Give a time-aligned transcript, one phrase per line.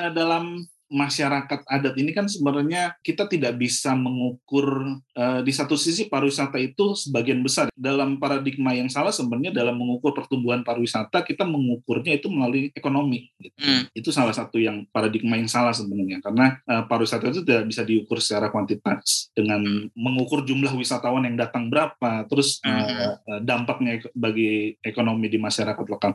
[0.00, 6.06] uh, dalam masyarakat adat ini kan sebenarnya kita tidak bisa mengukur uh, di satu sisi
[6.06, 12.22] pariwisata itu sebagian besar dalam paradigma yang salah sebenarnya dalam mengukur pertumbuhan pariwisata kita mengukurnya
[12.22, 13.58] itu melalui ekonomi gitu.
[13.58, 13.82] hmm.
[13.98, 18.22] itu salah satu yang paradigma yang salah sebenarnya karena uh, pariwisata itu tidak bisa diukur
[18.22, 25.38] secara kuantitas dengan mengukur jumlah wisatawan yang datang berapa terus uh, dampaknya bagi ekonomi di
[25.42, 26.14] masyarakat lokal.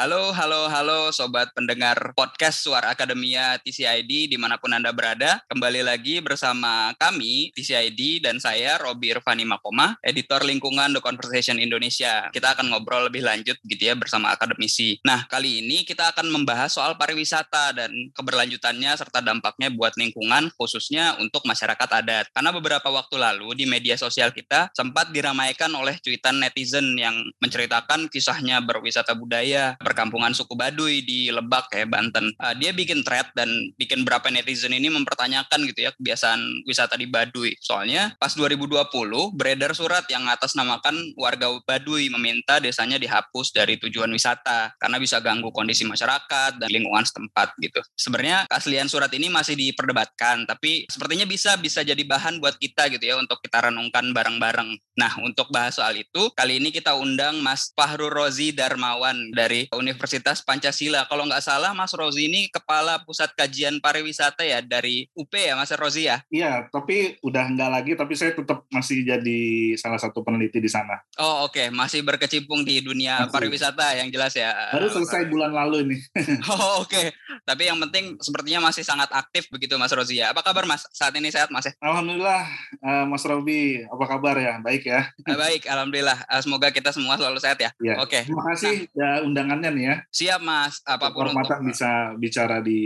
[0.00, 5.44] Halo, halo, halo Sobat pendengar podcast Suara Akademia TCID di mana pun Anda berada.
[5.44, 12.32] Kembali lagi bersama kami, TCID, dan saya, Robi Irvani Makoma, editor lingkungan The Conversation Indonesia.
[12.32, 14.96] Kita akan ngobrol lebih lanjut gitu ya bersama akademisi.
[15.04, 21.20] Nah, kali ini kita akan membahas soal pariwisata dan keberlanjutannya serta dampaknya buat lingkungan, khususnya
[21.20, 22.32] untuk masyarakat adat.
[22.32, 28.08] Karena beberapa waktu lalu di media sosial kita sempat diramaikan oleh cuitan netizen yang menceritakan
[28.08, 32.30] kisahnya berwisata budaya, perkampungan suku Baduy di Lebak ya Banten.
[32.38, 37.10] Uh, dia bikin thread dan bikin berapa netizen ini mempertanyakan gitu ya kebiasaan wisata di
[37.10, 37.58] Baduy.
[37.58, 38.86] Soalnya pas 2020
[39.34, 45.18] beredar surat yang atas namakan warga Baduy meminta desanya dihapus dari tujuan wisata karena bisa
[45.18, 47.82] ganggu kondisi masyarakat dan lingkungan setempat gitu.
[47.98, 53.02] Sebenarnya keaslian surat ini masih diperdebatkan tapi sepertinya bisa bisa jadi bahan buat kita gitu
[53.02, 54.76] ya untuk kita renungkan bareng-bareng.
[55.00, 60.44] Nah, untuk bahas soal itu, kali ini kita undang Mas Fahru Rozi Darmawan dari Universitas
[60.44, 61.08] Pancasila.
[61.08, 65.72] Kalau nggak salah, Mas Rozi ini Kepala Pusat Kajian Pariwisata ya dari UP ya, Mas
[65.72, 66.20] Rozi ya?
[66.28, 69.40] Iya, tapi udah nggak lagi, tapi saya tetap masih jadi
[69.80, 71.00] salah satu peneliti di sana.
[71.16, 71.66] Oh oke, okay.
[71.72, 73.32] masih berkecimpung di dunia masih.
[73.32, 74.52] pariwisata yang jelas ya?
[74.76, 75.96] Baru selesai bulan lalu ini.
[76.52, 77.16] oh oke, okay.
[77.48, 80.36] tapi yang penting sepertinya masih sangat aktif begitu Mas Rozi ya.
[80.36, 80.84] Apa kabar Mas?
[80.92, 81.72] Saat ini sehat Mas ya?
[81.80, 82.44] Alhamdulillah,
[82.84, 84.60] uh, Mas Robi, apa kabar ya?
[84.60, 85.08] Baik ya?
[85.24, 86.18] Uh, baik, Alhamdulillah.
[86.28, 87.70] Uh, semoga kita semua selalu sehat ya.
[87.80, 87.96] ya.
[88.02, 88.20] Oke.
[88.20, 88.22] Okay.
[88.28, 89.96] Terima kasih nah, ya undangannya nih ya.
[90.10, 92.80] Siap Mas, apa pun untuk bisa bicara di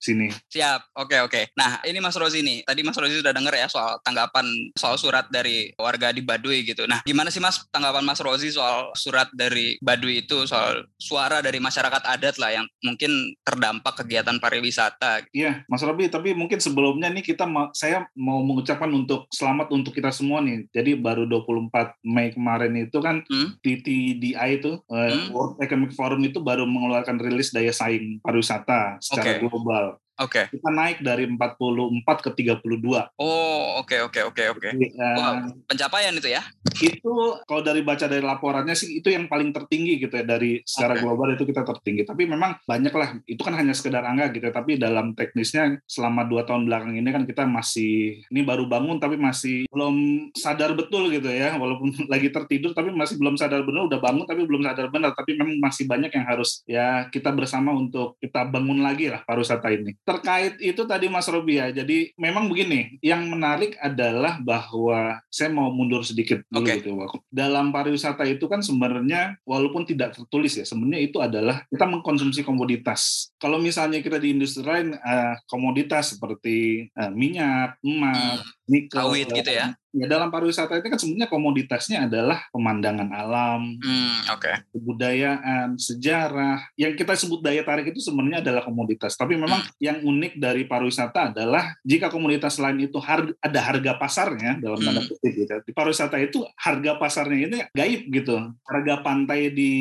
[0.00, 0.28] sini.
[0.50, 1.40] Siap, oke oke.
[1.56, 4.46] Nah ini Mas Rozi nih, tadi Mas Rozi sudah dengar ya soal tanggapan
[4.76, 6.84] soal surat dari warga di Baduy gitu.
[6.86, 11.58] Nah gimana sih Mas tanggapan Mas Rozi soal surat dari Baduy itu soal suara dari
[11.58, 15.26] masyarakat adat lah yang mungkin terdampak kegiatan pariwisata.
[15.34, 20.14] Iya Mas Robi, tapi mungkin sebelumnya nih kita saya mau mengucapkan untuk selamat untuk kita
[20.14, 20.70] semua nih.
[20.70, 23.58] Jadi baru 24 Mei kemarin itu kan hmm?
[23.64, 25.34] TTDI itu eh, hmm?
[25.34, 29.42] World Economic Forum itu baru mengeluarkan rilis daya saing pariwisata secara okay.
[29.42, 29.98] global.
[30.20, 30.44] Oke.
[30.52, 30.60] Okay.
[30.60, 33.16] Kita naik dari 44 ke 32.
[33.16, 34.68] Oh, oke oke oke oke.
[35.16, 36.44] Wow, pencapaian itu ya?
[36.76, 41.00] Itu kalau dari baca dari laporannya sih itu yang paling tertinggi gitu ya dari secara
[41.00, 41.08] okay.
[41.08, 42.04] global itu kita tertinggi.
[42.04, 44.52] Tapi memang banyak lah itu kan hanya sekedar angka gitu ya.
[44.52, 49.16] Tapi dalam teknisnya selama dua tahun belakang ini kan kita masih ini baru bangun tapi
[49.16, 51.56] masih belum sadar betul gitu ya.
[51.56, 53.88] Walaupun lagi tertidur tapi masih belum sadar benar.
[53.88, 55.16] Udah bangun tapi belum sadar benar.
[55.16, 59.72] Tapi memang masih banyak yang harus ya kita bersama untuk kita bangun lagi lah pariwisata
[59.72, 61.70] ini terkait itu tadi Mas Robi ya.
[61.70, 66.82] Jadi memang begini, yang menarik adalah bahwa saya mau mundur sedikit dulu okay.
[66.82, 66.98] gitu.
[67.30, 73.32] Dalam pariwisata itu kan sebenarnya walaupun tidak tertulis ya, sebenarnya itu adalah kita mengkonsumsi komoditas.
[73.38, 79.74] Kalau misalnya kita di industri lain uh, komoditas seperti uh, minyak, emas, nikel, gitu ya
[79.90, 84.62] ya dalam pariwisata itu kan sebenarnya komoditasnya adalah pemandangan alam, hmm, okay.
[84.70, 86.62] kebudayaan, sejarah.
[86.78, 89.18] Yang kita sebut daya tarik itu sebenarnya adalah komoditas.
[89.18, 89.82] Tapi memang hmm.
[89.82, 95.02] yang unik dari pariwisata adalah jika komoditas lain itu harga, ada harga pasarnya dalam tanda
[95.02, 95.10] hmm.
[95.10, 95.54] kutip gitu.
[95.66, 98.36] Di pariwisata itu harga pasarnya ini gaib gitu.
[98.66, 99.72] Harga pantai di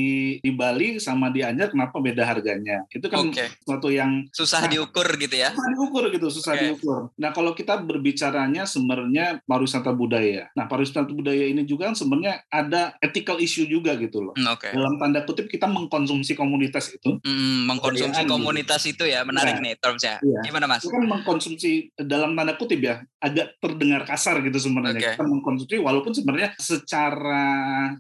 [0.42, 2.86] di Bali sama di Anjar kenapa beda harganya?
[2.90, 3.54] Itu kan okay.
[3.62, 5.54] sesuatu yang susah nah, diukur gitu ya.
[5.54, 6.64] Susah diukur gitu, susah okay.
[6.74, 7.14] diukur.
[7.22, 10.48] Nah, kalau kita berbicaranya sebenarnya pariwisata budaya.
[10.56, 14.34] Nah, pariwisata budaya ini juga kan sebenarnya ada ethical issue juga gitu loh.
[14.40, 14.72] Hmm, okay.
[14.72, 17.20] Dalam tanda kutip kita mengkonsumsi komunitas itu.
[17.20, 19.04] Hmm, mengkonsumsi komunitas gitu.
[19.04, 20.16] itu ya menarik nah, nih termsnya.
[20.24, 20.40] Iya.
[20.48, 20.88] Gimana Mas?
[20.88, 25.04] Itu kan mengkonsumsi dalam tanda kutip ya agak terdengar kasar gitu sebenarnya.
[25.04, 25.14] Okay.
[25.20, 27.46] Kita mengkonsumsi walaupun sebenarnya secara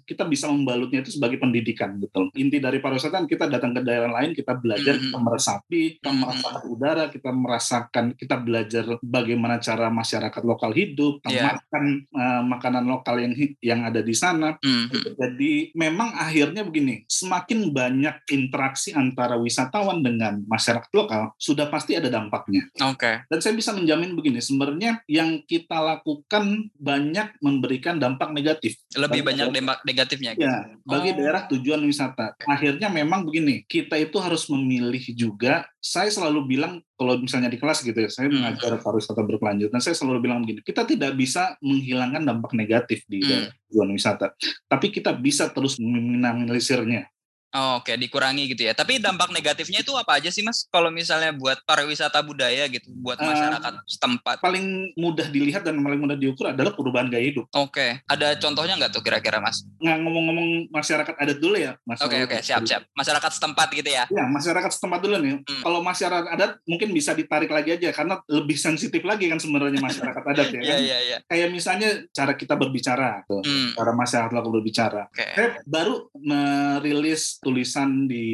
[0.07, 2.31] kita bisa membalutnya itu sebagai pendidikan gitu.
[2.39, 5.11] Inti dari pariwisata kan kita datang ke daerah lain, kita belajar, mm -hmm.
[5.11, 6.21] kita meresapi, kita mm -hmm.
[6.23, 11.57] merasakan udara, kita merasakan, kita belajar bagaimana cara masyarakat lokal lokal hidup, Iya.
[11.57, 14.55] makan eh, makanan lokal yang yang ada di sana.
[14.61, 15.17] Mhm.
[15.17, 22.07] Jadi memang akhirnya begini, semakin banyak interaksi antara wisatawan dengan masyarakat lokal, sudah pasti ada
[22.13, 22.69] dampaknya.
[22.85, 23.25] Oke.
[23.25, 28.77] Dan saya bisa menjamin begini, sebenarnya yang kita lakukan banyak memberikan dampak negatif.
[28.93, 30.45] Lebih Baik, banyak dampak negatifnya gitu.
[30.45, 31.15] Ya, bagi Oh.
[31.17, 32.37] daerah tujuan wisata.
[32.45, 35.65] Akhirnya memang begini, kita itu harus memilih juga.
[35.79, 38.43] Saya selalu bilang kalau misalnya di kelas gitu ya, saya Hmm.
[38.43, 43.47] mengajar pariwisata berkelanjutan, saya selalu bilang begini, kita tidak bisa menghilangkan dampak negatif di Hmm.
[43.71, 44.35] tujuan wisata,
[44.67, 47.07] tapi kita bisa terus meminimalisirnya.
[47.49, 48.77] Oh, Oke, dikurangi gitu ya.
[48.77, 50.69] Tapi dampak negatifnya itu apa aja sih, Mas?
[50.69, 54.37] Kalau misalnya buat pariwisata budaya gitu, buat masyarakat setempat.
[54.43, 57.49] Paling mudah dilihat dan paling mudah diukur adalah perubahan gaya hidup.
[57.57, 59.65] Oke, ada contohnya nggak tuh kira-kira, Mas?
[59.81, 62.03] Nggak ngomong-ngomong masyarakat adat dulu ya, Mas.
[62.05, 62.85] Oke, oke, siap-siap.
[62.93, 64.05] Masyarakat setempat gitu ya.
[64.13, 65.41] Ya, masyarakat setempat dulu nih.
[65.41, 65.61] Hmm.
[65.65, 70.23] Kalau masyarakat adat mungkin bisa ditarik lagi aja karena lebih sensitif lagi kan sebenarnya masyarakat
[70.35, 70.61] adat ya.
[70.69, 70.83] Iya, kan?
[70.83, 71.17] iya, iya.
[71.25, 73.41] Kayak misalnya cara kita berbicara, tuh.
[73.41, 75.01] Hmm, cara masyarakat lokal berbicara.
[75.07, 75.25] Oke.
[75.33, 78.27] Saya baru merilis tulisan di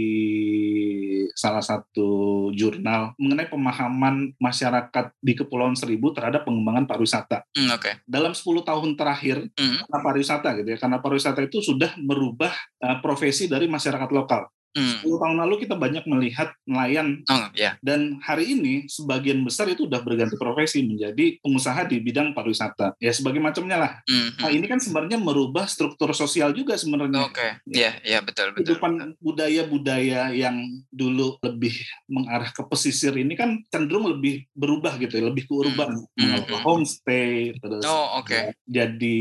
[1.35, 7.43] salah satu jurnal mengenai pemahaman masyarakat di Kepulauan Seribu terhadap pengembangan pariwisata.
[7.53, 8.01] Hmm, Oke.
[8.07, 12.97] Dalam 10 tahun terakhir, Hmm, karena pariwisata gitu ya, karena pariwisata itu sudah merubah eh,
[13.03, 14.47] profesi dari masyarakat lokal.
[14.75, 15.01] Hmm.
[15.01, 17.79] 10 tahun lalu kita banyak melihat nelayan Oh, ya.
[17.79, 22.93] dan hari ini sebagian besar itu udah berganti profesi menjadi pengusaha di bidang pariwisata.
[22.99, 23.91] Ya sebagai macamnya lah.
[24.05, 27.25] Hmm, Nah ini kan sebenarnya merubah struktur sosial juga sebenarnya.
[27.25, 27.47] Oke.
[27.65, 28.75] Iya, iya betul, betul.
[28.75, 31.73] Kehidupan budaya-budaya yang dulu lebih
[32.05, 35.95] mengarah ke pesisir ini kan cenderung lebih berubah gitu ya, lebih ke urban.
[35.95, 36.65] Hmm, Mengelola hmm.
[36.65, 38.53] homestay, terus Oh, oke.
[38.65, 39.19] jadi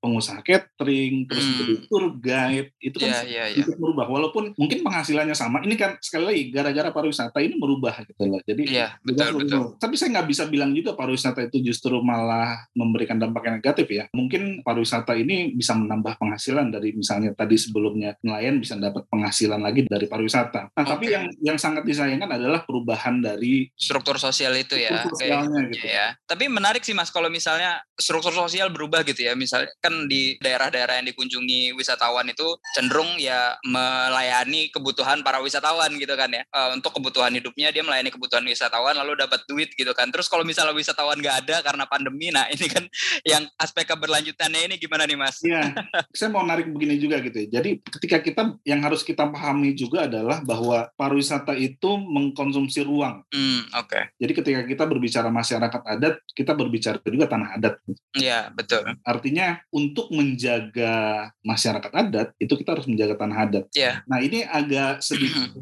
[0.00, 1.56] pengusaha catering, terus Hmm.
[1.58, 2.70] jadi tour guide.
[2.78, 3.62] Itu kan Iya, iya, iya.
[3.62, 4.06] sedikit merubah.
[4.06, 5.60] Walaupun mungkin penghasilannya sama.
[5.60, 8.40] Ini kan sekali lagi gara-gara pariwisata ini merubah gitu loh.
[8.42, 9.62] Jadi Iya, juga betul, betul.
[9.76, 14.04] Tapi saya nggak bisa bilang juga pariwisata itu justru malah memberikan dampak yang negatif ya.
[14.10, 19.84] Mungkin pariwisata ini bisa menambah penghasilan dari misalnya tadi sebelumnya nelayan bisa dapat penghasilan lagi
[19.84, 20.72] dari pariwisata.
[20.72, 21.14] Nah, tapi Oke.
[21.14, 25.02] yang yang sangat disayangkan adalah perubahan dari Struktur sosial itu ya.
[25.04, 25.84] struktur kayak- sosialnya gitu.
[25.84, 26.06] Iya ya.
[26.24, 29.34] Tapi menarik sih Mas kalau misalnya struktur sosial berubah gitu ya.
[29.34, 34.29] Misalnya kan di daerah-daerah yang dikunjungi wisatawan itu cenderung ya melayani
[34.70, 36.42] kebutuhan para wisatawan gitu kan ya.
[36.46, 40.08] Eh, untuk kebutuhan hidupnya dia melayani kebutuhan wisatawan lalu dapat duit gitu kan.
[40.14, 42.84] Terus kalau misalnya wisatawan nggak ada karena pandemi, nah ini kan
[43.26, 45.42] yang aspek keberlanjutannya ini gimana nih Mas?
[45.42, 45.74] Iya,
[46.14, 47.60] saya mau narik begini juga gitu ya.
[47.60, 53.22] Jadi ketika kita yang harus kita pahami juga adalah bahwa pariwisata itu mengkonsumsi ruang.
[53.32, 54.16] Hmm, oke.
[54.20, 57.74] Jadi ketika kita berbicara masyarakat adat, kita berbicara juga tanah adat.
[58.16, 58.84] Iya, betul.
[59.06, 63.64] Artinya untuk menjaga masyarakat adat itu kita harus menjaga tanah adat.
[63.74, 64.02] Iya.
[64.10, 65.54] Nah ini agak sedikit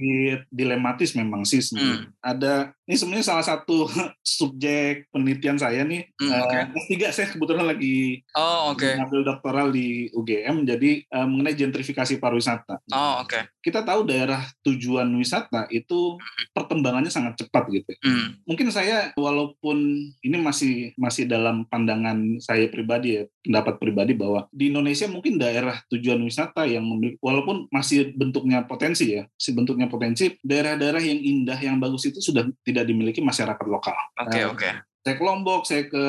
[0.48, 2.08] dilematis memang sih sebenarnya.
[2.24, 3.84] Ada ini sebenarnya salah satu
[4.38, 6.08] subjek penelitian saya nih.
[6.08, 6.58] Eh, oke.
[6.88, 8.86] S3 saya kebetulan lagi Oh, oke.
[8.96, 12.80] mengambil doktoral di UGM jadi eh, mengenai gentrifikasi pariwisata.
[12.88, 13.60] Oh, oke.
[13.60, 16.16] Kita tahu daerah tujuan wisata itu
[16.56, 17.92] perkembangannya sangat cepat gitu.
[18.00, 19.76] Hmm, Mungkin saya walaupun
[20.24, 25.82] ini masih masih dalam pandangan saya pribadi ya, pendapat pribadi bahwa di Indonesia mungkin daerah
[25.90, 31.58] tujuan wisata yang memiliki walaupun masih bentuknya potensi ya, masih bentuknya potensi, daerah-daerah yang indah
[31.58, 33.96] yang bagus itu sudah tidak dimiliki masyarakat lokal.
[34.20, 34.70] Oke, Eh, oke.
[34.98, 36.04] Saya ke Lombok, saya ke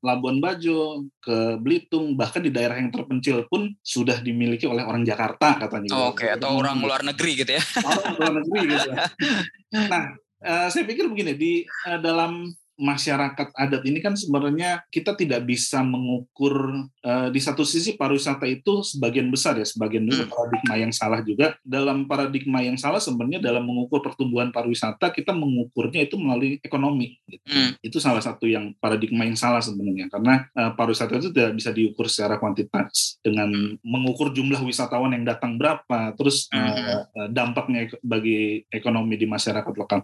[0.00, 5.60] Labuan Bajo, ke Belitung, bahkan di daerah yang terpencil pun sudah dimiliki oleh orang Jakarta
[5.60, 5.92] katanya.
[5.92, 7.62] Oh, Oke, atau orang luar negeri gitu ya.
[7.84, 8.88] orang luar negeri gitu.
[9.92, 10.02] Nah,
[10.40, 12.48] eh, saya pikir begini di eh, dalam
[12.80, 18.80] masyarakat adat ini kan sebenarnya kita tidak bisa mengukur eh, di satu sisi pariwisata itu
[18.80, 20.32] sebagian besar ya sebagian juga Hmm.
[20.32, 26.08] paradigma yang salah juga dalam paradigma yang salah sebenarnya dalam mengukur pertumbuhan pariwisata kita mengukurnya
[26.08, 27.44] itu melalui ekonomi gitu.
[27.46, 31.70] Hmm, itu salah satu yang paradigma yang salah sebenarnya karena eh, pariwisata itu tidak bisa
[31.70, 39.20] diukur secara kuantitas dengan mengukur jumlah wisatawan yang datang berapa terus eh, dampaknya bagi ekonomi
[39.20, 40.00] di masyarakat lokal.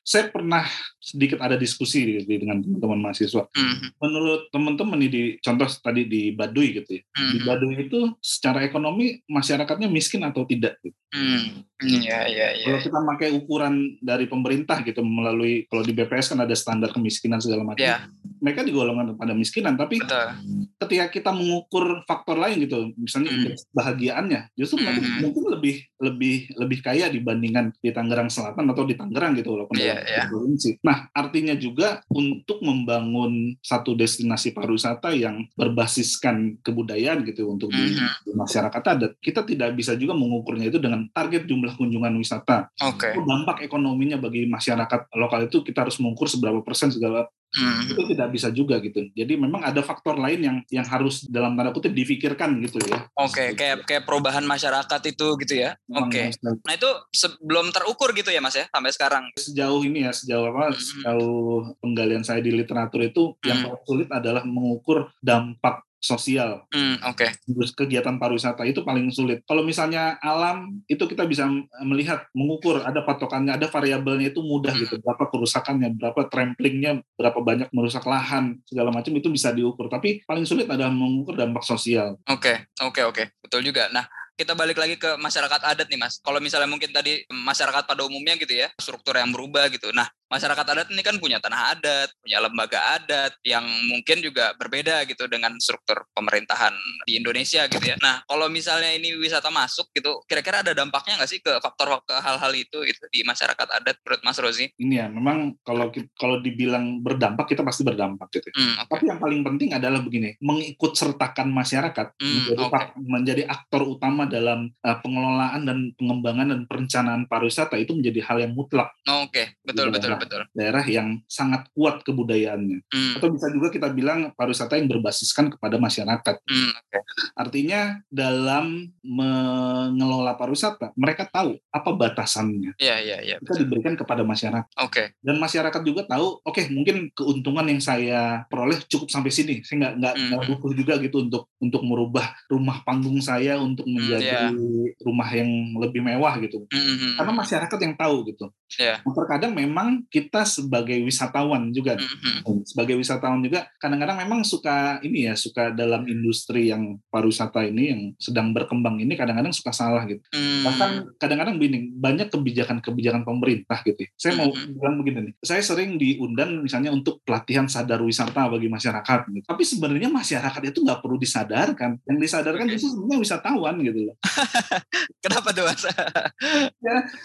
[0.00, 0.64] Saya pernah
[0.96, 3.46] sedikit ada diskusi gitu dengan teman-teman mahasiswa.
[3.46, 7.02] hmm, Menurut teman-teman nih di contoh tadi di Baduy gitu ya.
[7.04, 10.96] Di hmm, Baduy itu secara ekonomi masyarakatnya miskin atau tidak gitu.
[11.14, 11.68] hmm.
[11.80, 12.64] Iya, iya, iya.
[12.68, 17.40] Kalau kita pakai ukuran dari pemerintah gitu melalui kalau di BPS kan ada standar kemiskinan
[17.40, 17.80] segala macam.
[17.80, 18.04] Iya.
[18.36, 20.28] Mereka digolongkan pada miskinan, tapi Betul.
[20.76, 23.38] ketika kita mengukur faktor lain gitu, misalnya Hmm.
[23.48, 25.24] indeks bahagiaannya, justru Hmm.
[25.24, 29.89] mungkin lebih lebih lebih kaya dibandingkan di Tangerang Selatan atau di Tangerang gitu walaupun Iya,
[30.30, 30.70] provinsi.
[30.84, 38.08] Nah, artinya juga untuk membangun satu destinasi pariwisata yang berbasiskan kebudayaan gitu untuk di, Mhm.
[38.26, 43.14] di masyarakat adat, kita tidak bisa juga mengukurnya itu dengan target jumlah kunjungan wisata Oke.
[43.16, 47.82] dampak ekonominya bagi masyarakat lokal itu kita harus mengukur seberapa persen segala Hmm.
[47.90, 49.10] itu tidak bisa juga gitu.
[49.10, 53.10] Jadi memang ada faktor lain yang yang harus dalam tanda kutip difikirkan gitu ya.
[53.18, 55.74] Oke, kayak kayak perubahan masyarakat itu gitu ya.
[55.90, 56.30] Oke.
[56.46, 59.24] Nah itu sebelum terukur gitu ya mas ya sampai sekarang.
[59.34, 60.70] Sejauh ini ya, sejauh apa?
[60.70, 60.78] Hmm.
[60.78, 63.74] Sejauh penggalian saya di literatur itu yang Hmm.
[63.74, 67.28] paling sulit adalah mengukur dampak sosial Hmm, Oke.
[67.44, 69.44] terus kegiatan pariwisata itu paling sulit.
[69.44, 71.44] Kalau misalnya alam itu kita bisa
[71.84, 74.82] melihat, mengukur, ada patokannya, ada variabelnya itu mudah Hmm.
[74.82, 74.96] gitu.
[75.04, 79.92] Berapa kerusakannya, berapa tramplingnya, berapa banyak merusak lahan, segala macam itu bisa diukur.
[79.92, 82.16] Tapi paling sulit adalah mengukur dampak sosial.
[82.26, 83.92] Oke, oke, oke, betul juga.
[83.92, 84.08] Nah,
[84.40, 86.16] kita balik lagi ke masyarakat adat nih, Mas.
[86.24, 89.92] Kalau misalnya mungkin tadi masyarakat pada umumnya gitu ya, struktur yang berubah gitu.
[89.92, 95.02] Nah, masyarakat adat ini kan punya tanah adat, punya lembaga adat yang mungkin juga berbeda
[95.10, 96.72] gitu dengan struktur pemerintahan
[97.04, 97.98] di Indonesia gitu ya.
[97.98, 102.14] Nah, kalau misalnya ini wisata masuk gitu, kira-kira ada dampaknya nggak sih ke faktor ke
[102.22, 104.70] hal-hal itu gitu di masyarakat adat menurut Mas Rozi?
[104.78, 108.54] Ini ya, memang kalau kalau dibilang berdampak kita pasti berdampak gitu.
[108.54, 108.90] Hmm, oke.
[108.94, 112.70] Tapi yang paling penting adalah begini, mengikut sertakan masyarakat Hmm, menjadi, oke.
[112.70, 118.38] fak- menjadi aktor utama dalam uh, pengelolaan dan pengembangan dan perencanaan pariwisata itu menjadi hal
[118.44, 120.19] yang mutlak Oke, betul, Iya, betul, nah.
[120.20, 120.42] Betul.
[120.52, 122.78] daerah yang sangat kuat kebudayaannya.
[122.86, 126.36] Hmm, Atau bisa juga kita bilang pariwisata yang berbasiskan kepada masyarakat.
[126.44, 126.98] hmm, oke.
[127.34, 132.76] Artinya dalam mengelola pariwisata, mereka tahu apa batasannya.
[132.76, 133.60] Iya, iya, iya, Kita betul.
[133.66, 134.68] diberikan kepada masyarakat.
[134.80, 135.14] Oke.
[135.20, 139.92] dan masyarakat juga tahu oke mungkin keuntungan yang saya peroleh cukup sampai sini saya nggak
[140.00, 140.26] nggak Hmm.
[140.30, 144.96] nggak butuh juga gitu untuk untuk merubah rumah panggung saya untuk menjadi iya.
[145.00, 145.48] rumah yang
[145.78, 147.12] lebih mewah gitu Hmm, hmm, hmm.
[147.16, 149.02] karena masyarakat yang tahu gitu Iya.
[149.02, 152.60] Nah, terkadang memang kita sebagai wisatawan juga Hmm, hmm.
[152.64, 158.00] sebagai wisatawan juga kadang-kadang memang suka ini ya suka dalam industri yang pariwisata ini yang
[158.16, 160.62] sedang berkembang ini kadang-kadang suka salah gitu Hmm.
[160.62, 164.10] bahkan kadang-kadang begini banyak kebijakan-kebijakan pemerintah gitu ya.
[164.14, 164.74] saya mau Mhm.
[164.74, 169.46] bilang begini nih saya sering diundang misalnya untuk pelatihan sadar wisata bagi masyarakat gitu.
[169.46, 172.72] tapi sebenarnya masyarakat itu nggak perlu disadarkan yang disadarkan Oke.
[172.74, 174.16] justru sebenarnya wisatawan gitu loh
[175.22, 175.84] Kenapa tuh mas?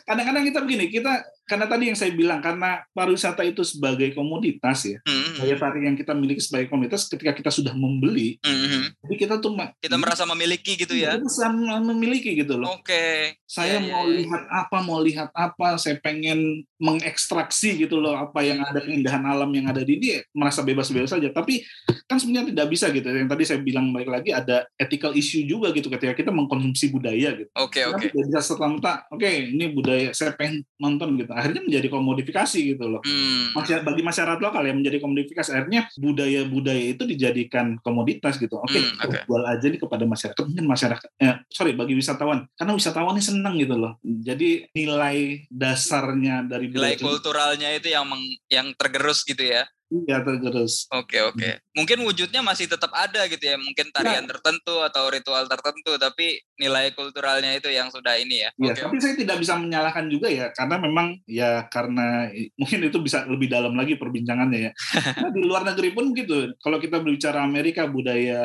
[0.06, 1.12] kadang-kadang kita begini kita
[1.46, 5.94] karena tadi yang saya bilang karena pariwisata itu sebagai komoditas ya Hmm, daya tarik yang
[5.94, 8.84] kita miliki sebagai komoditas ketika kita sudah membeli hmm, hmm.
[9.06, 11.16] jadi kita tuh Kita merasa memiliki gitu ya?
[11.16, 11.46] kita bisa
[11.80, 13.38] memiliki gitu loh Oke.
[13.46, 14.16] saya Iya, iya, mau iya.
[14.24, 19.48] lihat apa mau lihat apa saya pengen mengekstraksi gitu loh apa yang ada keindahan alam
[19.54, 21.62] yang ada di dia merasa bebas-bebas saja tapi
[22.10, 25.70] kan sebenarnya tidak bisa gitu yang tadi saya bilang balik lagi ada ethical issue juga
[25.76, 28.06] gitu ketika kita mengkonsumsi budaya gitu Oke, Kita oke.
[28.10, 33.02] tidak bisa serta-merta oke ini budaya saya pengen nonton gitu akhirnya menjadi komodifikasi gitu loh
[33.04, 33.52] Hmm.
[33.84, 39.20] Bagi masyarakat lokal ya menjadi komodifikasi akhirnya budaya-budaya itu dijadikan komoditas gitu oke Hmm, oke.
[39.24, 43.56] jual aja nih kepada masyarakat mungkin masyarakat eh, sorry bagi wisatawan karena wisatawan ini senang
[43.56, 45.18] gitu loh jadi nilai
[45.50, 49.68] dasarnya dari Nilai budaya kulturalnya itu yang meng- yang tergerus gitu ya?
[49.92, 51.62] Iya tergerus Oke, oke.
[51.76, 53.60] Mungkin wujudnya masih tetap ada gitu ya?
[53.60, 58.50] Mungkin tarian tertentu atau ritual tertentu, tapi nilai kulturalnya itu yang sudah ini ya?
[58.56, 62.98] Ya, Oke, tapi saya tidak bisa menyalahkan juga ya, karena memang ya karena mungkin itu
[63.04, 64.72] bisa lebih dalam lagi perbincangannya ya.
[65.20, 66.56] Nah, di luar negeri pun gitu.
[66.64, 68.42] Kalau kita berbicara Amerika budaya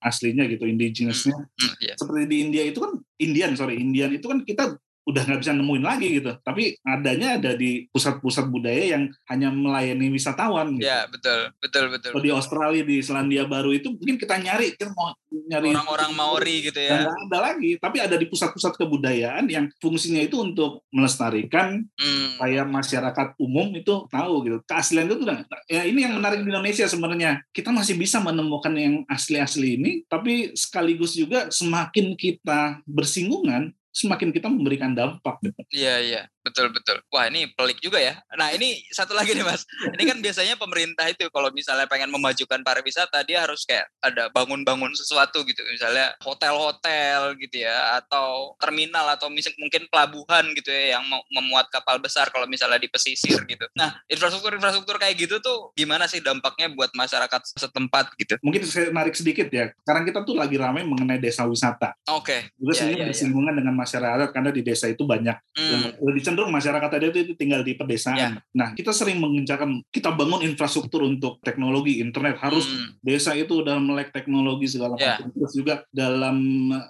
[0.00, 1.94] aslinya gitu, indigenousnya, Hmm, iya.
[1.98, 5.84] seperti di India itu kan Indian sorry Indian itu kan kita udah nggak bisa nemuin
[5.84, 10.86] lagi gitu tapi adanya ada di pusat-pusat budaya yang hanya melayani wisatawan gitu.
[10.86, 12.10] Ya, betul, betul, betul.
[12.14, 16.56] Kalau di Australia di Selandia Baru itu mungkin kita nyari kita mau nyari Orang-orang Maori
[16.70, 17.02] gitu ya?
[17.02, 22.36] nggak ada lagi tapi ada di pusat-pusat kebudayaan yang fungsinya itu untuk melestarikan Hmm.
[22.36, 26.86] supaya masyarakat umum itu tahu gitu keaslian itu udah ya ini yang menarik di Indonesia
[26.88, 34.30] sebenarnya kita masih bisa menemukan yang asli-asli ini tapi sekaligus juga semakin kita bersinggungan semakin
[34.30, 35.60] kita memberikan dampak gitu.
[35.74, 36.20] Iya, iya.
[36.40, 37.04] Betul, betul.
[37.12, 38.16] Wah, ini pelik juga ya.
[38.36, 39.68] Nah, ini satu lagi nih, Mas.
[39.96, 44.96] Ini kan biasanya pemerintah itu kalau misalnya pengen memajukan pariwisata, dia harus kayak ada bangun-bangun
[44.96, 45.60] sesuatu gitu.
[45.68, 52.00] Misalnya hotel-hotel gitu ya, atau terminal, atau mungkin pelabuhan gitu ya, yang mau memuat kapal
[52.00, 53.68] besar kalau misalnya di pesisir gitu.
[53.76, 58.34] Nah, infrastruktur-infrastruktur kayak gitu tuh gimana sih dampaknya buat masyarakat setempat gitu?
[58.40, 62.52] mungkin saya narik sedikit ya sekarang kita tuh lagi ramai mengenai desa wisata Oke.
[62.56, 63.10] juga Iya, sebenarnya iya, iya.
[63.12, 67.34] bersinggungan dengan masyarakat karena di desa itu banyak yang Hmm, lebih cenderung masyarakat tadi itu
[67.34, 68.38] tinggal di pedesaan.
[68.54, 73.76] Nah, kita sering mengencarkan kita bangun infrastruktur untuk teknologi internet harus hmm, desa itu udah
[73.82, 75.18] melek teknologi segala Ya.
[75.18, 75.34] macam.
[75.34, 76.38] Terus juga dalam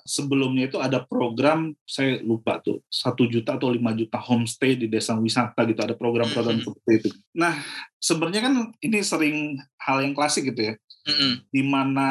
[0.04, 5.16] sebelumnya itu ada program saya lupa tuh satu juta atau lima juta homestay di desa
[5.16, 6.64] wisata gitu ada program-program Mhm.
[6.68, 7.09] seperti itu.
[7.32, 7.56] Nah
[7.97, 9.37] sebenarnya kan ini sering
[9.80, 10.75] hal yang klasik gitu ya
[11.09, 11.35] hmm, hmm.
[11.52, 12.09] di mana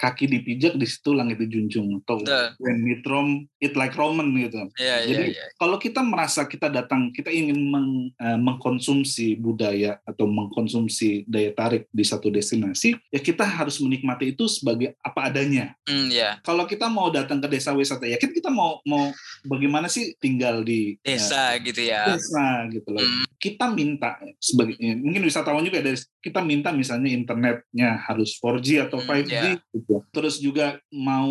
[0.00, 2.24] kaki dipijak di situ langit dijunjung atau
[2.56, 4.64] when meet Rome eat like Roman gitu.
[4.80, 5.44] Iya, iya, Jadi iya.
[5.54, 11.84] kalau kita merasa kita datang, kita ingin meng- eh, mengkonsumsi budaya atau mengkonsumsi daya tarik
[11.88, 15.76] di satu destinasi, ya kita harus menikmati itu sebagai apa adanya.
[15.84, 16.40] Hmm, ya.
[16.40, 19.12] Kalau kita mau datang ke desa wisata, ya kan kita mau mau
[19.44, 22.08] bagaimana sih tinggal di eh, Desa gitu ya.
[22.08, 23.04] desa gitu loh.
[23.04, 23.28] Hmm.
[23.36, 28.96] Kita minta sebagai ya, mungkin wisatawan juga dari kita minta misalnya internetnya harus 4G atau
[28.96, 29.56] Hmm, 5G ya.
[29.72, 29.89] gitu.
[30.10, 31.30] Terus juga mau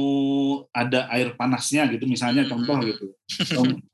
[0.76, 3.19] ada air panasnya gitu misalnya contoh gitu.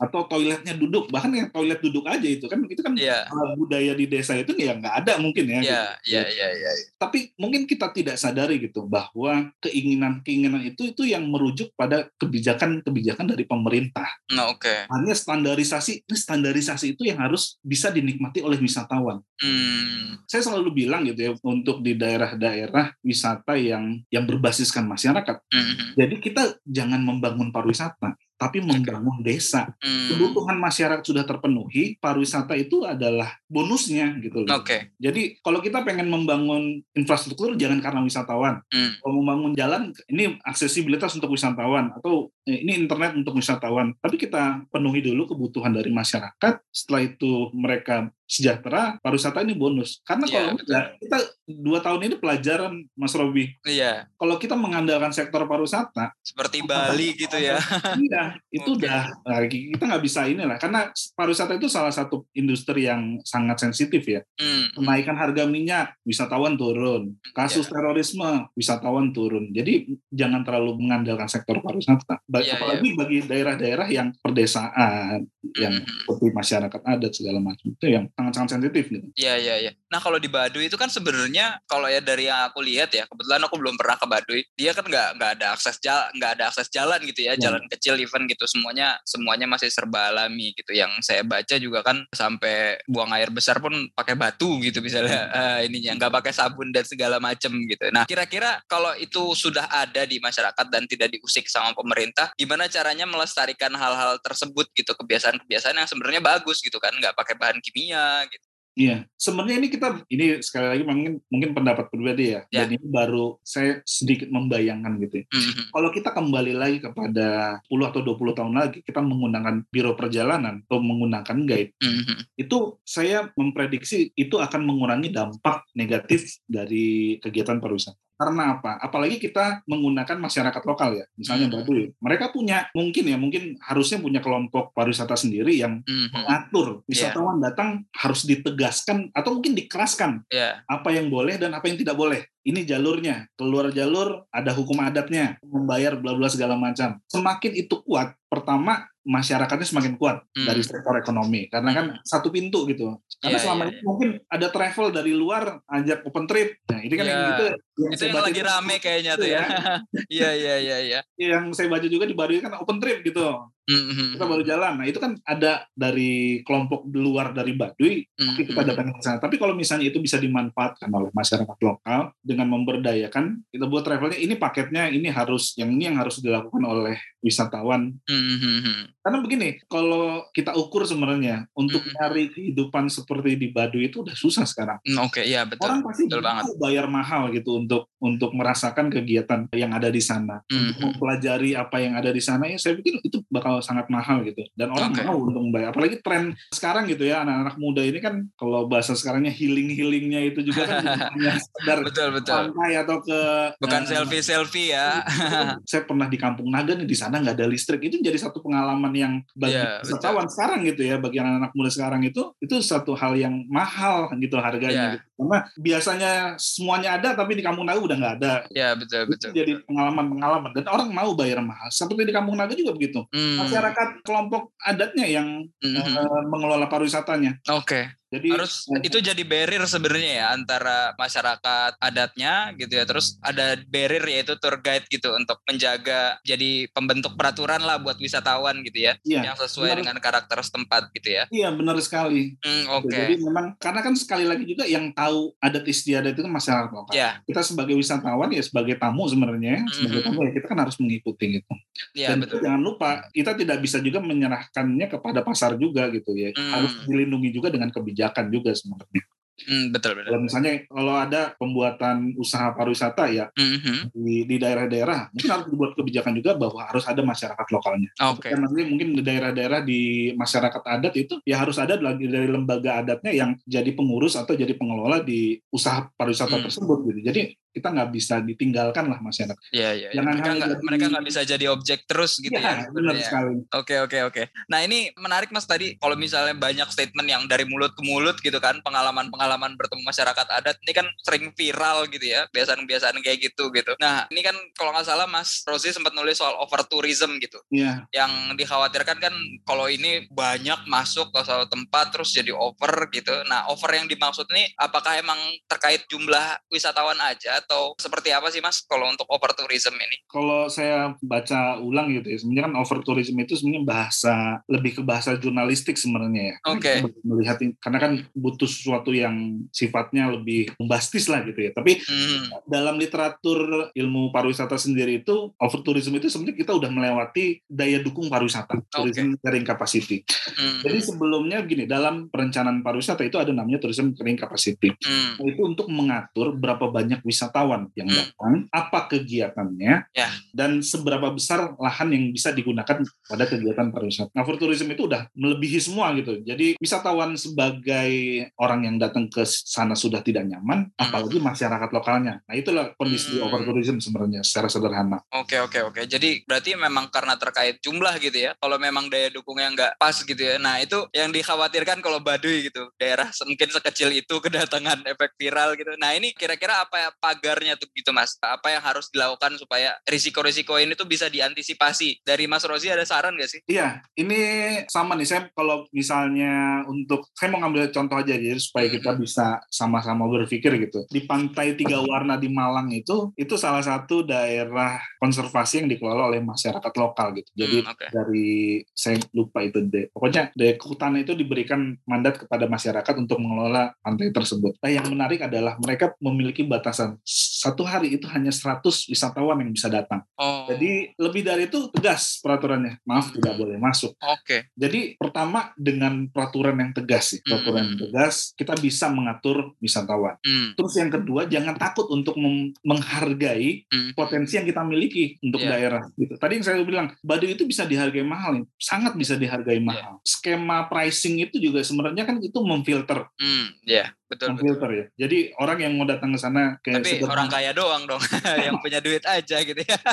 [0.03, 4.07] Atau toiletnya duduk bahkan yang toilet duduk aja itu kan itu kan uh, budaya di
[4.07, 5.59] desa itu ya nggak ada mungkin ya.
[5.61, 6.11] Iya, gitu.
[6.15, 6.71] iya, iya, iya.
[6.95, 13.43] Tapi mungkin kita tidak sadari gitu bahwa keinginan-keinginan itu itu yang merujuk pada kebijakan-kebijakan dari
[13.43, 14.89] pemerintah Nah, oke.
[14.89, 19.21] hanya standarisasi standarisasi itu yang harus bisa dinikmati oleh wisatawan.
[19.37, 20.17] Hmm.
[20.25, 25.37] Saya selalu bilang gitu ya untuk di daerah-daerah wisata yang yang berbasiskan masyarakat.
[25.51, 25.93] Hmm.
[25.93, 29.73] Jadi kita jangan membangun pariwisata, tapi membangun desa.
[29.81, 30.13] Hmm.
[30.13, 34.61] Kebutuhan masyarakat sudah terpenuhi, pariwisata itu adalah bonusnya gitu loh.
[34.61, 34.93] Oke.
[35.01, 38.61] Jadi kalau kita pengen membangun infrastruktur jangan karena wisatawan.
[38.69, 39.01] Hmm.
[39.01, 43.97] Kalau membangun jalan ini aksesibilitas untuk wisatawan atau ini internet untuk wisatawan.
[43.97, 46.61] Tapi kita penuhi dulu kebutuhan dari masyarakat.
[46.69, 50.01] Setelah itu mereka sejahtera, pariwisata ini bonus.
[50.01, 53.53] Karena Iya, kalau enggak, kita dua tahun ini pelajaran Mas Robi.
[53.61, 54.09] Iya.
[54.17, 57.61] Kalau kita mengandalkan sektor pariwisata, Seperti Bali gitu ya.
[58.01, 58.85] iya itu Oke.
[58.85, 64.01] udah nah, kita nggak bisa inilah karena pariwisata itu salah satu industri yang sangat sensitif
[64.05, 64.21] ya.
[64.41, 64.73] Hmm.
[64.73, 67.13] kenaikan harga minyak, wisatawan turun.
[67.37, 67.77] Kasus Iya.
[67.77, 69.53] terorisme, wisatawan turun.
[69.53, 72.25] Jadi jangan terlalu mengandalkan sektor pariwisata.
[72.41, 75.87] Iya, Apalagi bagi daerah-daerah yang perdesaan, yang Hmm.
[76.03, 79.07] seperti masyarakat adat segala macam itu yang sangat-sangat sensitif gitu.
[79.15, 79.71] Iya iya iya.
[79.87, 83.41] Nah kalau di Baduy itu kan sebenarnya kalau ya dari yang aku lihat ya kebetulan
[83.45, 84.41] aku belum pernah ke Baduy.
[84.55, 87.51] Dia kan nggak nggak ada akses jalan nggak ada akses jalan gitu ya Ya.
[87.51, 90.71] jalan kecil event gitu semuanya semuanya masih serba alami gitu.
[90.71, 95.67] Yang saya baca juga kan sampai buang air besar pun pakai batu gitu misalnya eh,
[95.67, 97.87] ininya nggak pakai sabun dan segala macem gitu.
[97.93, 103.05] Nah kira-kira kalau itu sudah ada di masyarakat dan tidak diusik sama pemerintah, gimana caranya
[103.05, 108.46] melestarikan hal-hal tersebut gitu kebiasaan-kebiasaan yang sebenarnya bagus gitu kan nggak pakai bahan kimia gitu.
[108.75, 112.44] Iya, sebenarnya ini kita ini sekali lagi mungkin mungkin pendapat pribadi ya.
[112.51, 112.67] Ya.
[112.67, 115.24] Dan ini baru saya sedikit membayangkan gitu.
[115.24, 115.25] ya.
[115.32, 115.72] Mhm.
[115.72, 120.83] Kalau kita kembali lagi kepada 10 atau 20 tahun lagi kita menggunakan biro perjalanan atau
[120.83, 122.35] menggunakan guide Mhm.
[122.35, 127.96] itu saya memprediksi itu akan mengurangi dampak negatif dari kegiatan pariwisata.
[128.15, 128.79] Karena apa?
[128.79, 131.55] Apalagi kita menggunakan masyarakat lokal ya, misalnya Hmm.
[131.59, 131.91] Baduy.
[131.99, 136.23] Mereka punya mungkin ya, mungkin harusnya punya kelompok pariwisata sendiri yang Mhm.
[136.23, 141.75] mengatur wisatawan datang harus ditegaskan atau mungkin dikeraskan Ya, apa yang boleh dan apa yang
[141.75, 142.23] tidak boleh.
[142.46, 147.01] Ini jalurnya, keluar jalur ada hukum adatnya, membayar bla bla segala macam.
[147.10, 150.50] Semakin itu kuat, pertama masyarakatnya semakin kuat Hmm.
[150.50, 153.01] dari sektor ekonomi karena kan satu pintu gitu.
[153.22, 156.58] Karena Iya, selama iya, ini mungkin ada travel dari luar ajak open trip.
[156.70, 157.29] Nah, ini kan yang Iya.
[157.29, 157.46] gitu
[157.86, 159.42] yang itu yang lagi rame kayaknya tuh ya.
[160.10, 161.00] Iya, iya, iya, iya.
[161.18, 163.25] Yang saya baca juga di Baduy kan open trip gitu.
[163.65, 164.13] Mhm.
[164.13, 164.73] Kita baru jalan.
[164.77, 169.17] Nah, itu kan ada dari kelompok luar dari Baduy tapi kita datang ke sana.
[169.17, 174.37] Tapi kalau misalnya itu bisa dimanfaatkan oleh masyarakat lokal dengan memberdayakan, kita buat travelnya ini
[174.37, 177.97] paketnya ini harus yang ini yang harus dilakukan oleh wisatawan.
[178.05, 179.01] Mhm.
[179.01, 181.91] Karena begini, kalau kita ukur sebenarnya untuk Mhm.
[181.97, 184.77] nyari kehidupan seperti di Baduy itu udah susah sekarang.
[184.85, 185.65] Hmm, Oke, iya betul.
[185.65, 186.43] Orang pasti betul banget.
[186.57, 190.83] bayar mahal gitu untuk untuk merasakan kegiatan yang ada di sana, untuk Mhm.
[190.93, 192.45] mempelajari apa yang ada di sana.
[192.45, 194.41] Ya saya pikir itu bakal sangat mahal gitu.
[194.55, 195.03] Dan orang Oke.
[195.03, 195.70] mau untuk membayar.
[195.70, 200.41] Apalagi tren sekarang gitu ya, anak-anak muda ini kan kalau bahasa sekarangnya healing healingnya itu
[200.41, 200.79] juga kan
[201.15, 202.33] hanya sekedar Betul, betul.
[202.51, 203.20] pantai atau ke
[203.61, 205.03] Bukan eh, selfie-selfie ya.
[205.70, 208.91] saya pernah di Kampung Naga nih di sana nggak ada listrik itu jadi satu pengalaman
[208.96, 213.15] yang bagi Iya, wisatawan sekarang gitu ya bagi anak-anak muda sekarang itu itu satu hal
[213.15, 214.91] yang mahal gitu harganya Iya.
[214.98, 215.07] gitu.
[215.15, 219.31] Karena biasanya semuanya ada tapi di Kampung Naga udah nggak ada Iya, betul, itu betul.
[219.31, 223.39] jadi pengalaman-pengalaman dan orang mau bayar mahal seperti di Kampung Naga juga begitu Hmm.
[223.39, 225.75] masyarakat kelompok adatnya yang Mhm.
[225.79, 227.95] eh, mengelola pariwisatanya Oke.
[228.15, 234.03] Jadi harus itu jadi barrier sebenarnya ya antara masyarakat adatnya gitu ya terus ada barrier
[234.07, 239.31] yaitu tour guide gitu untuk menjaga jadi pembentuk peraturan lah buat wisatawan gitu ya iya
[239.31, 239.79] yang sesuai benar.
[239.83, 244.23] dengan karakter setempat gitu ya iya benar sekali Hmm, oke Jadi memang karena kan sekali
[244.23, 246.93] lagi juga yang tahu adat istiadat itu kan masyarakat lokal.
[246.93, 250.05] ya Kita sebagai wisatawan ya sebagai tamu sebenarnya, sebagai Mhm.
[250.05, 251.53] tamu ya kita kan harus mengikuti gitu.
[251.97, 256.29] ya Dan betul jangan lupa kita tidak bisa juga menyerahkannya kepada pasar juga gitu ya.
[256.31, 256.51] Hmm.
[256.53, 259.03] Harus dilindungi juga dengan kebijakan juga sebenarnya.
[259.35, 260.15] Hmm, betul betul.
[260.15, 263.91] Kalau misalnya kalau ada pembuatan usaha pariwisata ya Mhm.
[263.91, 267.91] di di daerah-daerah mungkin harus dibuat kebijakan juga bahwa harus ada masyarakat lokalnya.
[268.15, 268.31] Oke.
[268.31, 269.81] Nanti mungkin di daerah-daerah di
[270.15, 274.55] masyarakat adat itu ya harus ada lagi dari lembaga adatnya yang jadi pengurus atau jadi
[274.55, 276.48] pengelola di usaha pariwisata Hmm.
[276.48, 277.00] tersebut gitu.
[277.03, 277.22] Jadi
[277.55, 279.39] kita nggak bisa ditinggalkan lah masyarakat.
[279.48, 279.87] Iya iya.
[279.87, 279.89] iya.
[279.96, 282.55] Jangan Mereka nggak jadi- mereka nggak bisa jadi objek terus gitu Iya, ya.
[282.68, 283.05] benar sebenarnya.
[283.07, 283.33] sekali.
[283.55, 284.24] Oke oke oke.
[284.51, 288.35] Nah ini menarik mas tadi kalau misalnya banyak statement yang dari mulut ke mulut gitu
[288.37, 293.72] kan pengalaman-pengalaman bertemu masyarakat adat ini kan sering viral gitu ya kebiasaan-kebiasaan kayak gitu gitu.
[293.79, 297.39] Nah ini kan kalau nggak salah mas Rosi sempat nulis soal over tourism gitu.
[297.48, 299.15] Iya, Yang dikhawatirkan kan
[299.48, 303.15] kalau ini banyak masuk ke suatu tempat terus jadi over gitu.
[303.25, 308.42] Nah over yang dimaksud ini apakah emang terkait jumlah wisatawan aja atau seperti apa sih
[308.42, 310.01] mas kalau untuk over tourism ini?
[310.10, 314.16] kalau saya baca ulang gitu ya, sebenarnya kan over tourism itu sebenarnya bahasa
[314.48, 316.36] lebih ke bahasa jurnalistik sebenarnya ya.
[316.55, 316.72] Oke.
[316.81, 321.51] kita Melihat karena kan butuh sesuatu yang sifatnya lebih bombastis lah gitu ya.
[321.53, 327.44] Tapi Hmm, dalam literatur ilmu pariwisata sendiri itu over tourism itu sebenarnya kita udah melewati
[327.46, 330.01] daya dukung pariwisata, tourism carrying capacity.
[330.08, 334.72] hmm, Jadi sebelumnya gini, dalam perencanaan pariwisata itu ada namanya tourism carrying capacity.
[334.72, 335.22] hmm.
[335.22, 337.98] Itu untuk mengatur berapa banyak wisatawan yang Hmm.
[338.00, 340.09] datang, apa kegiatannya, Ya.
[340.31, 344.15] dan seberapa besar lahan yang bisa digunakan pada kegiatan pariwisata.
[344.15, 346.24] Nah, tourism itu udah melebihi semua gitu.
[346.24, 347.91] Jadi wisatawan sebagai
[348.39, 350.79] orang yang datang ke sana sudah tidak nyaman, Hmm.
[350.79, 352.24] apalagi masyarakat lokalnya.
[352.24, 353.43] Nah, itulah kondisi Hmm.
[353.43, 355.03] tourism sebenarnya secara sederhana.
[355.11, 355.81] Oke oke oke.
[355.91, 358.31] Jadi berarti memang karena terkait jumlah gitu ya.
[358.39, 360.39] Kalau memang daya dukungnya nggak pas gitu ya.
[360.39, 362.71] Nah itu yang dikhawatirkan kalau Baduy gitu.
[362.79, 365.74] Daerah mungkin sekecil itu kedatangan efek viral gitu.
[365.75, 368.19] Nah ini kira-kira apa ya pagarnya tuh gitu mas?
[368.19, 372.03] Apa yang harus dilakukan supaya risiko-risiko ini tuh bisa diantisipasi?
[372.03, 373.41] Dari Mas Rozi ada saran nggak sih?
[373.47, 374.19] Iya, ini
[374.67, 375.07] sama nih.
[375.07, 380.51] Saya kalau misalnya untuk saya mau ngambil contoh aja jadi supaya kita bisa sama-sama berpikir
[380.59, 380.83] gitu.
[380.91, 386.21] Di pantai tiga warna di Malang itu itu salah satu daerah konservasi yang dikelola oleh
[386.21, 387.29] masyarakat lokal gitu.
[387.35, 387.85] Jadi Hmm, oke.
[387.93, 389.87] dari saya lupa itu deh.
[389.93, 394.57] Pokoknya dari kehutanan itu diberikan mandat kepada masyarakat untuk mengelola pantai tersebut.
[394.59, 399.70] Nah, yang menarik adalah mereka memiliki batasan satu hari itu hanya 100 wisatawan yang bisa
[399.70, 400.01] datang.
[400.18, 400.50] Oh.
[400.50, 402.81] Jadi lebih dari itu tegas peraturannya.
[402.81, 403.22] Maaf Hmm.
[403.22, 403.94] tidak boleh masuk.
[404.01, 404.50] Oke.
[404.57, 407.83] Jadi pertama dengan peraturan yang tegas sih, peraturan yang Hmm.
[407.87, 410.18] tegas kita bisa mengatur wisatawan.
[410.25, 410.57] Hmm.
[410.57, 412.18] Terus yang kedua jangan takut untuk
[412.65, 413.94] menghargai Hmm.
[413.94, 415.50] potensi yang kita miliki untuk Iya.
[415.53, 416.18] daerah gitu.
[416.18, 418.46] Tadi yang saya bilang Baduy itu bisa dihargai mahal, nih.
[418.57, 419.22] sangat bisa Iya.
[419.22, 420.01] dihargai mahal.
[420.01, 423.53] Skema pricing itu juga sebenarnya kan itu memfilter, Hmm.
[423.63, 424.27] Ya betul betul.
[424.33, 424.85] memfilter ya.
[424.98, 428.00] Jadi orang yang mau datang ke sana kayak Tapi sekedar- orang kaya doang dong
[428.46, 429.79] yang punya duit aja gitu ya.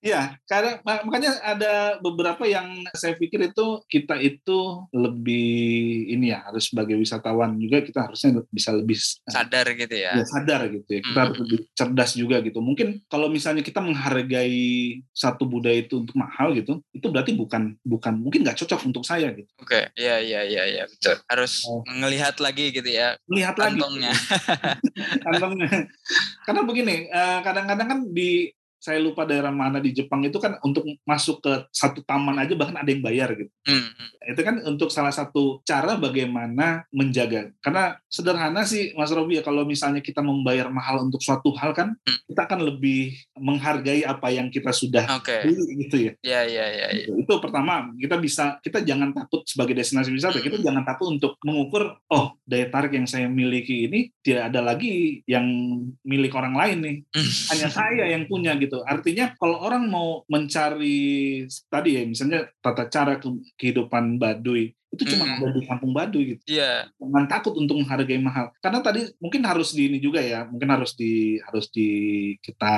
[0.00, 4.58] Iya, karena mak- makanya ada beberapa yang saya pikir itu kita itu
[4.90, 5.50] lebih
[6.08, 10.14] ini ya harus sebagai wisatawan juga kita harusnya bisa lebih Sadar gitu ya.
[10.14, 11.00] ya, sadar gitu ya.
[11.02, 11.24] Kita Hmm.
[11.26, 12.58] harus lebih cerdas juga gitu.
[12.58, 14.62] Mungkin kalau misalnya kita menghargai
[15.10, 19.32] satu budaya itu untuk mahal gitu, itu berarti bukan bukan mungkin nggak cocok untuk saya
[19.32, 19.50] gitu.
[19.58, 21.18] Oke, iya iya iya iya betul.
[21.26, 21.82] Harus Oh.
[21.90, 23.80] ngelihat lagi gitu ya Lihat lagi
[25.24, 25.68] kantongnya.
[26.46, 28.52] Karena begini, eh, kadang-kadang kan di
[28.84, 32.76] saya lupa daerah mana di Jepang itu kan untuk masuk ke satu taman aja bahkan
[32.76, 33.48] ada yang bayar gitu.
[33.64, 34.08] Hmm, hmm.
[34.36, 37.48] itu kan untuk salah satu cara bagaimana menjaga.
[37.64, 41.96] Karena sederhana sih Mas Robi ya kalau misalnya kita membayar mahal untuk suatu hal kan
[42.04, 42.20] Hmm.
[42.28, 45.32] kita akan lebih menghargai apa yang kita sudah Oke.
[45.48, 46.12] beli gitu ya.
[46.20, 46.86] Iya iya iya.
[47.08, 50.66] Itu pertama kita bisa kita jangan takut sebagai destinasi wisata kita Hmm.
[50.66, 55.46] jangan takut untuk mengukur oh daya tarik yang saya miliki ini tidak ada lagi yang
[56.02, 57.30] milik orang lain nih Hmm.
[57.54, 58.73] hanya saya yang punya gitu.
[58.82, 60.98] Artinya kalau orang mau mencari
[61.68, 65.42] tadi ya misalnya tata cara ke- kehidupan Baduy itu cuma Hmm.
[65.42, 66.42] ada di kampung Baduy gitu.
[66.46, 66.86] Iya.
[66.96, 68.54] Jangan takut untuk menghargai mahal.
[68.58, 71.88] Karena tadi mungkin harus di ini juga ya, mungkin harus di harus di
[72.38, 72.74] kita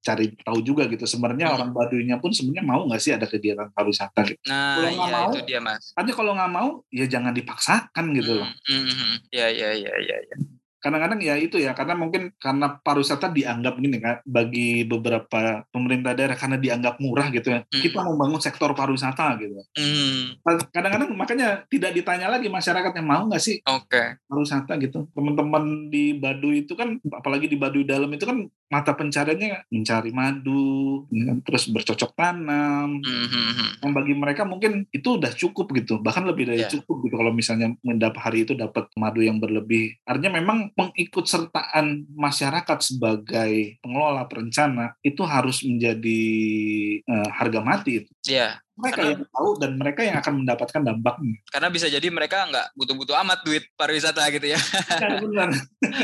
[0.00, 1.04] cari tahu juga gitu.
[1.04, 1.56] Sebenarnya Hmm.
[1.60, 4.40] orang Baduynya pun sebenarnya mau nggak sih ada kegiatan pariwisata gitu.
[4.48, 5.84] Nah, Kalau nggak iya mau, itu dia, Mas.
[5.92, 8.48] Aja kalau nggak mau ya jangan dipaksakan gitu loh.
[8.48, 9.14] Hmm, hmm, hmm.
[9.28, 10.36] Iya iya iya iya iya.
[10.80, 16.34] Kadang-kadang ya itu ya karena mungkin karena pariwisata dianggap gini kan bagi beberapa pemerintah daerah
[16.34, 17.82] karena dianggap murah gitu ya Hmm.
[17.84, 20.40] kita membangun sektor pariwisata gitu Hmm,
[20.72, 24.16] kadang-kadang makanya tidak ditanya lagi masyarakat yang mau nggak sih Oke.
[24.24, 29.66] pariwisata gitu teman-teman di Baduy itu kan apalagi di Baduy dalam itu kan mata pencariannya
[29.68, 33.70] mencari madu ya kan, terus bercocok tanam Hmm, hmm, hmm.
[33.82, 36.70] yang bagi mereka mungkin itu udah cukup gitu bahkan lebih dari Iya.
[36.78, 42.78] cukup gitu kalau misalnya mendapat hari itu dapat madu yang berlebih artinya memang pengikutsertaan masyarakat
[42.80, 46.22] sebagai pengelola perencana itu harus menjadi
[47.02, 48.62] eh, harga mati itu Iya.
[48.80, 51.34] Mereka Karena- yang tahu dan mereka yang akan mendapatkan dampaknya.
[51.52, 54.60] Karena bisa jadi mereka nggak butuh-butuh amat duit pariwisata gitu ya.
[54.60, 55.50] Benar, benar.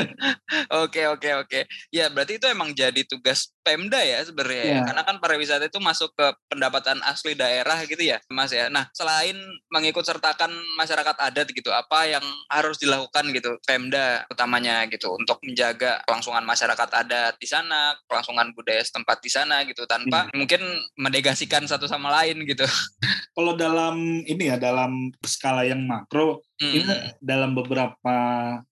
[0.85, 1.59] Oke oke oke.
[1.91, 4.63] Ya berarti itu emang jadi tugas Pemda ya sebenarnya.
[4.63, 4.71] ya.
[4.71, 4.81] Iya.
[4.87, 8.71] Karena kan pariwisata itu masuk ke pendapatan asli daerah gitu ya, Mas ya.
[8.71, 9.35] Nah selain
[9.67, 15.99] mengikut sertakan masyarakat adat gitu, apa yang harus dilakukan gitu Pemda utamanya gitu untuk menjaga
[16.07, 20.63] kelangsungan masyarakat adat di sana, kelangsungan budaya setempat di sana gitu, tanpa mungkin
[20.95, 22.63] menegasikan satu sama lain gitu.
[23.35, 26.73] Kalau dalam ini ya dalam skala yang makro Hmm.
[26.73, 28.17] ini dalam beberapa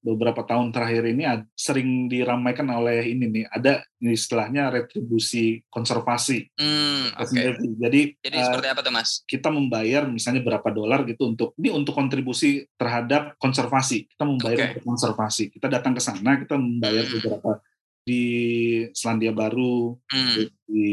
[0.01, 6.49] beberapa tahun terakhir ini ad- sering diramaikan oleh ini nih ada ini istilahnya retribusi konservasi.
[6.57, 7.53] Hmm, Oke.
[7.77, 9.21] Jadi, Jadi eh, seperti apa tuh Mas?
[9.29, 14.09] kita membayar misalnya berapa dolar gitu untuk ini untuk kontribusi terhadap konservasi.
[14.09, 14.67] Kita membayar Oke.
[14.81, 15.53] untuk konservasi.
[15.53, 17.13] Kita datang ke sana, kita membayar Hmm.
[17.21, 17.61] beberapa
[18.05, 18.23] di
[18.93, 20.45] Selandia Baru, Hmm.
[20.69, 20.89] di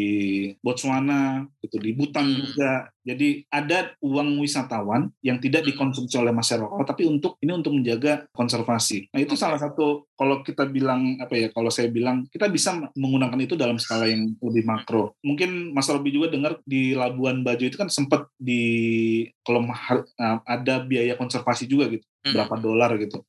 [0.65, 2.37] Botswana, gitu di Butan Hmm.
[2.41, 2.73] juga.
[3.05, 5.71] Jadi ada uang wisatawan yang tidak Hmm.
[5.75, 9.13] dikonsumsi oleh masyarakat, tapi untuk ini untuk menjaga konservasi.
[9.13, 11.49] Nah itu salah satu kalau kita bilang apa ya?
[11.53, 15.13] Kalau saya bilang kita bisa menggunakan itu dalam skala yang lebih makro.
[15.21, 19.69] Mungkin Mas Robi juga dengar di Labuan Bajo itu kan sempat di kalau
[20.49, 22.33] ada biaya konservasi juga gitu, Hmm.
[22.39, 23.21] berapa dolar gitu.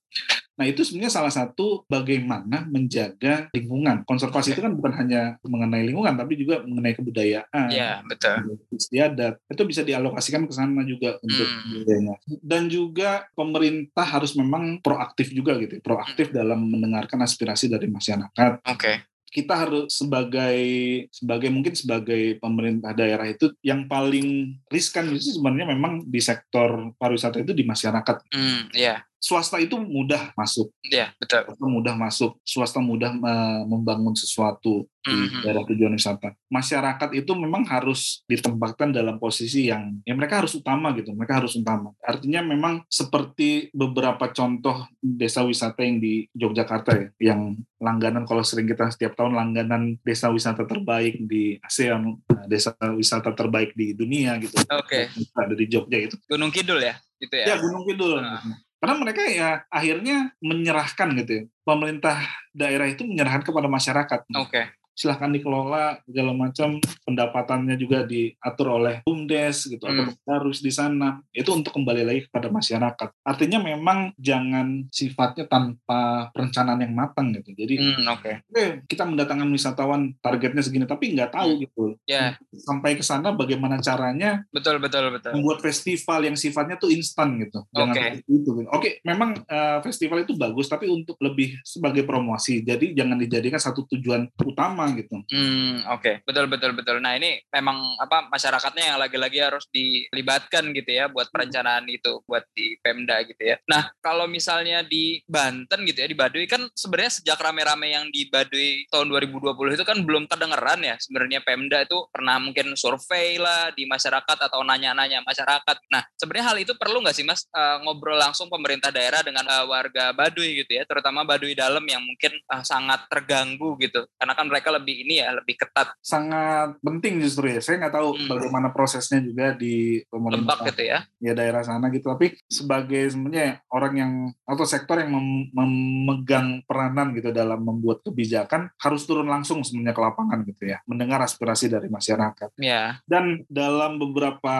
[0.54, 4.06] Nah itu sebenarnya salah satu bagaimana menjaga lingkungan.
[4.06, 8.62] Konservasi itu kan bukan hanya mengenai lingkungan, tapi juga mengenai kebudayaan, Ya betul.
[8.70, 9.42] istiadat.
[9.50, 11.82] Itu bisa dialokasikan ke sana juga untuk Hmm.
[11.82, 12.16] budayanya.
[12.40, 16.38] Dan juga pemerintah harus memang proaktif juga gitu, proaktif Hmm.
[16.38, 18.62] dalam mendengarkan aspirasi dari masyarakat.
[18.70, 19.10] Oke.
[19.34, 20.62] Kita harus sebagai
[21.10, 27.42] sebagai mungkin sebagai pemerintah daerah itu yang paling riskan itu sebenarnya memang di sektor pariwisata
[27.42, 28.30] itu di masyarakat.
[28.30, 28.70] Hmm.
[28.78, 29.02] Ya.
[29.24, 31.48] Swasta itu mudah masuk Ya betul.
[31.48, 35.40] swasta mudah masuk, swasta mudah eh, membangun sesuatu di Mhm.
[35.44, 36.36] daerah tujuan wisata.
[36.48, 41.56] Masyarakat itu memang harus ditempatkan dalam posisi yang ya mereka harus utama gitu, mereka harus
[41.56, 41.96] utama.
[42.04, 48.68] Artinya memang seperti beberapa contoh desa wisata yang di Yogyakarta ya, yang langganan kalau sering
[48.68, 54.36] kita setiap tahun langganan desa wisata terbaik di ASEAN, nah, desa wisata terbaik di dunia
[54.40, 54.56] gitu.
[54.68, 55.08] Oke.
[55.32, 56.16] Ada di Jogja itu.
[56.28, 57.46] Gunung Kidul ya, gitu ya.
[57.52, 58.20] Ya Gunung Kidul.
[58.20, 58.40] Nah.
[58.84, 61.44] Karena mereka ya akhirnya menyerahkan gitu ya.
[61.64, 62.20] Pemerintah
[62.52, 64.20] daerah itu menyerahkan kepada masyarakat.
[64.36, 64.83] Oke.
[64.94, 70.16] Silahkan dikelola segala macam pendapatannya juga diatur oleh BUMDes gitu atau Hmm.
[70.26, 73.10] harus di sana itu untuk kembali lagi kepada masyarakat.
[73.22, 77.54] Artinya memang jangan sifatnya tanpa perencanaan yang matang gitu.
[77.54, 78.32] Jadi Hmm, oke.
[78.46, 81.98] oke kita mendatangkan wisatawan targetnya segini tapi nggak tahu gitu.
[82.06, 85.34] Ya, Sampai ke sana bagaimana caranya betul betul betul.
[85.34, 87.66] membuat festival yang sifatnya tuh instan gitu.
[87.70, 88.02] Jangan Oke.
[88.14, 88.50] seperti itu.
[88.54, 88.70] gitu.
[88.70, 92.62] Oke, memang eh, festival itu bagus tapi untuk lebih sebagai promosi.
[92.62, 95.24] Jadi jangan dijadikan satu tujuan utama gitu.
[95.32, 96.26] Hmm, oke.
[96.28, 96.98] Betul betul betul.
[97.00, 102.44] Nah, ini memang apa masyarakatnya yang lagi-lagi harus dilibatkan gitu ya buat perencanaan itu buat
[102.52, 103.56] di Pemda gitu ya.
[103.70, 108.28] Nah, kalau misalnya di Banten gitu ya di Baduy kan sebenarnya sejak rame-rame yang di
[108.28, 113.72] Baduy tahun 2020 itu kan belum kedengeran ya sebenarnya Pemda itu pernah mungkin survei lah
[113.72, 115.78] di masyarakat atau nanya-nanya masyarakat.
[115.94, 119.66] Nah, sebenarnya hal itu perlu nggak sih Mas eh, ngobrol langsung pemerintah daerah dengan eh,
[119.70, 124.04] warga Baduy gitu ya, terutama Baduy dalam yang mungkin eh, sangat terganggu gitu.
[124.18, 127.60] Karena kan mereka lebih ini ya, lebih ketat Sangat penting justru ya.
[127.60, 128.28] Saya nggak tahu Hmm.
[128.28, 131.00] bagaimana prosesnya juga di pemerintah lebak gitu ya.
[131.18, 132.08] ya daerah sana gitu.
[132.08, 134.12] Tapi sebagai sebenarnya orang yang
[134.44, 140.02] atau sektor yang mem- memegang peranan gitu dalam membuat kebijakan harus turun langsung sebenarnya ke
[140.02, 142.50] lapangan gitu ya, mendengar aspirasi dari masyarakat.
[142.56, 143.00] Ya.
[143.04, 144.56] dan dalam beberapa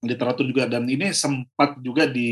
[0.00, 2.30] literatur juga dan ini sempat juga di,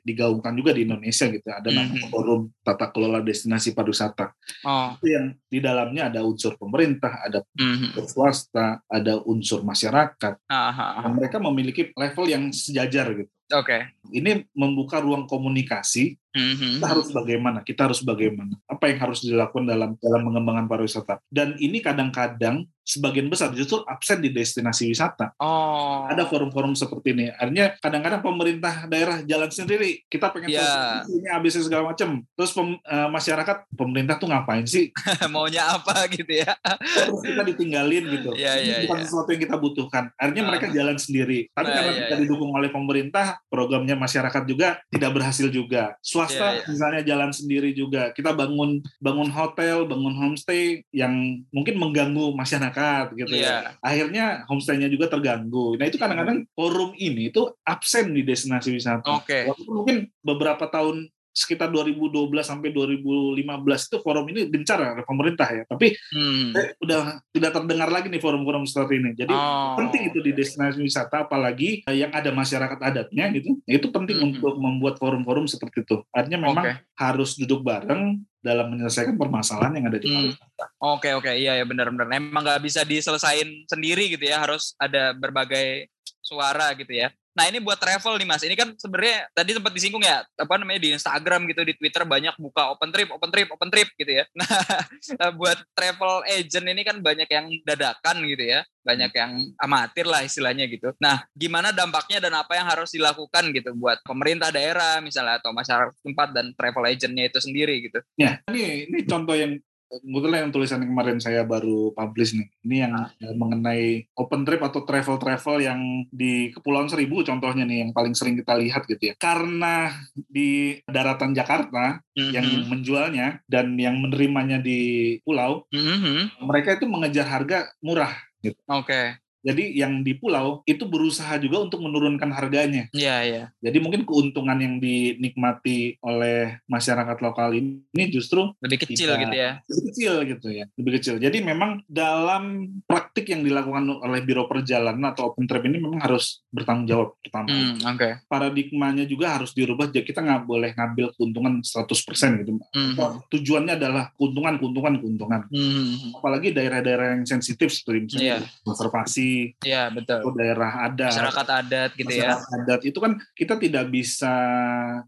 [0.00, 2.10] digaungkan juga di Indonesia gitu ada namanya Mhm.
[2.10, 4.32] forum tata kelola destinasi pariwisata
[4.62, 4.96] Oh.
[4.96, 7.92] itu yang di dalamnya ada unsur pemerintah ada mhm.
[7.92, 11.02] unsur swasta ada unsur masyarakat Ah, ah, ah.
[11.04, 13.92] dan mereka memiliki level yang sejajar gitu Oke.
[14.06, 16.76] ini membuka ruang komunikasi Mhm.
[16.76, 21.54] kita harus bagaimana kita harus bagaimana apa yang harus dilakukan dalam dalam mengembangkan pariwisata dan
[21.56, 26.04] ini kadang-kadang sebagian besar justru absen di destinasi wisata Oh.
[26.04, 27.26] ada forum-forum seperti ini.
[27.30, 30.04] Artinya kadang-kadang pemerintah daerah jalan sendiri.
[30.04, 30.60] Kita pengen Iya.
[31.00, 32.20] tahu ini ABC segala macam.
[32.28, 34.92] Terus pem- eh, masyarakat pemerintah tuh ngapain sih?
[35.32, 36.52] maunya apa gitu ya.
[36.60, 38.30] Terus kita ditinggalin gitu.
[38.34, 39.06] Iya, iya, Ini bukan iya.
[39.06, 40.04] sesuatu yang kita butuhkan.
[40.14, 40.48] Artinya Ah.
[40.50, 41.48] mereka jalan sendiri.
[41.48, 42.20] Tapi Nah, karena iya, kita iya.
[42.20, 45.94] didukung oleh pemerintah, programnya masyarakat juga tidak berhasil juga.
[46.02, 46.64] Swasta Iya, iya.
[46.68, 48.10] misalnya jalan sendiri juga.
[48.12, 53.46] Kita bangun bangun hotel, bangun homestay yang mungkin mengganggu masyarakat gitu Iya.
[53.46, 53.56] ya.
[53.80, 55.78] Akhirnya homestay-nya juga terganggu.
[55.78, 59.22] Nah itu kadang-kadang forum ini itu absen di destinasi wisata.
[59.22, 59.46] Oke.
[59.48, 63.42] Walaupun mungkin beberapa tahun sekitar 2012 sampai 2015
[63.90, 65.62] itu forum ini gencar ya pemerintah ya.
[65.66, 66.54] Tapi hmm.
[66.54, 69.10] eh, udah tidak terdengar lagi nih forum-forum seperti ini.
[69.18, 69.74] Jadi oh.
[69.74, 73.58] penting itu di destinasi wisata apalagi yang ada masyarakat adatnya gitu.
[73.66, 74.26] Itu penting hmm.
[74.30, 76.06] untuk membuat forum-forum seperti itu.
[76.14, 76.74] Artinya memang okay.
[76.94, 80.36] harus duduk bareng dalam menyelesaikan permasalahan yang ada di hmm.
[80.78, 82.14] Oke oke iya ya benar-benar.
[82.14, 84.38] Emang nggak bisa diselesain sendiri gitu ya.
[84.38, 85.90] Harus ada berbagai
[86.22, 87.10] suara gitu ya.
[87.34, 90.78] Nah ini buat travel nih mas, ini kan sebenarnya tadi sempat disinggung ya, apa namanya
[90.78, 94.24] di Instagram gitu, di Twitter banyak buka open trip, open trip, open trip gitu ya.
[95.20, 100.22] Nah buat travel agent ini kan banyak yang dadakan gitu ya, banyak yang amatir lah
[100.22, 100.94] istilahnya gitu.
[101.02, 105.94] Nah gimana dampaknya dan apa yang harus dilakukan gitu buat pemerintah daerah misalnya atau masyarakat
[106.00, 107.98] tempat dan travel agentnya itu sendiri gitu.
[108.14, 109.58] Ya ini ini contoh yang
[109.90, 112.48] kebetulan yang tulisan yang kemarin saya baru publish nih.
[112.64, 113.10] Ini yang ah.
[113.36, 118.54] mengenai open trip atau travel-travel yang di Kepulauan Seribu contohnya nih yang paling sering kita
[118.58, 119.14] lihat gitu ya.
[119.16, 122.32] Karena di daratan Jakarta mm-hmm.
[122.32, 126.44] yang menjualnya dan yang menerimanya di pulau, mm-hmm.
[126.46, 128.12] mereka itu mengejar harga murah
[128.44, 128.58] gitu.
[128.68, 128.88] Oke.
[128.88, 129.06] Okay.
[129.44, 132.88] Jadi yang di pulau itu berusaha juga untuk menurunkan harganya.
[132.96, 133.34] Iya, yeah, iya.
[133.36, 133.46] Yeah.
[133.70, 139.50] Jadi mungkin keuntungan yang dinikmati oleh masyarakat lokal ini justru lebih kecil kita, gitu ya.
[139.68, 141.14] Lebih kecil gitu ya, lebih kecil.
[141.20, 146.40] Jadi memang dalam praktik yang dilakukan oleh Biro Perjalanan atau Open Trip ini memang harus
[146.48, 147.52] bertanggung jawab pertama.
[147.52, 148.24] Hmm, okay.
[148.24, 149.92] Paradigmanya juga harus dirubah.
[149.92, 152.56] Jadi kita nggak boleh ngambil keuntungan 100% gitu.
[152.72, 153.20] Hmm.
[153.28, 155.40] Tujuannya adalah keuntungan, keuntungan, keuntungan.
[155.52, 156.16] Hmm.
[156.16, 158.42] Apalagi daerah-daerah yang sensitif seperti misalnya yeah.
[158.64, 159.33] konservasi
[159.64, 160.34] Iya betul.
[160.36, 161.12] Daerah adat.
[161.14, 162.34] Masyarakat adat gitu ya.
[162.34, 162.56] masyarakat ya.
[162.62, 164.34] adat itu kan kita tidak bisa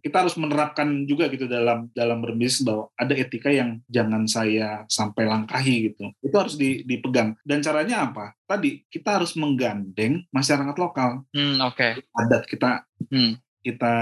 [0.01, 5.25] kita harus menerapkan juga gitu dalam dalam berbisnis bahwa ada etika yang jangan saya sampai
[5.27, 6.11] langkahi gitu.
[6.21, 7.39] Itu harus dipegang.
[7.43, 8.35] Dan caranya apa?
[8.47, 11.27] Tadi kita harus menggandeng masyarakat lokal.
[11.35, 12.03] Hmm, Oke.
[12.03, 12.15] Okay.
[12.15, 13.33] Adat kita hmm.
[13.63, 13.95] kita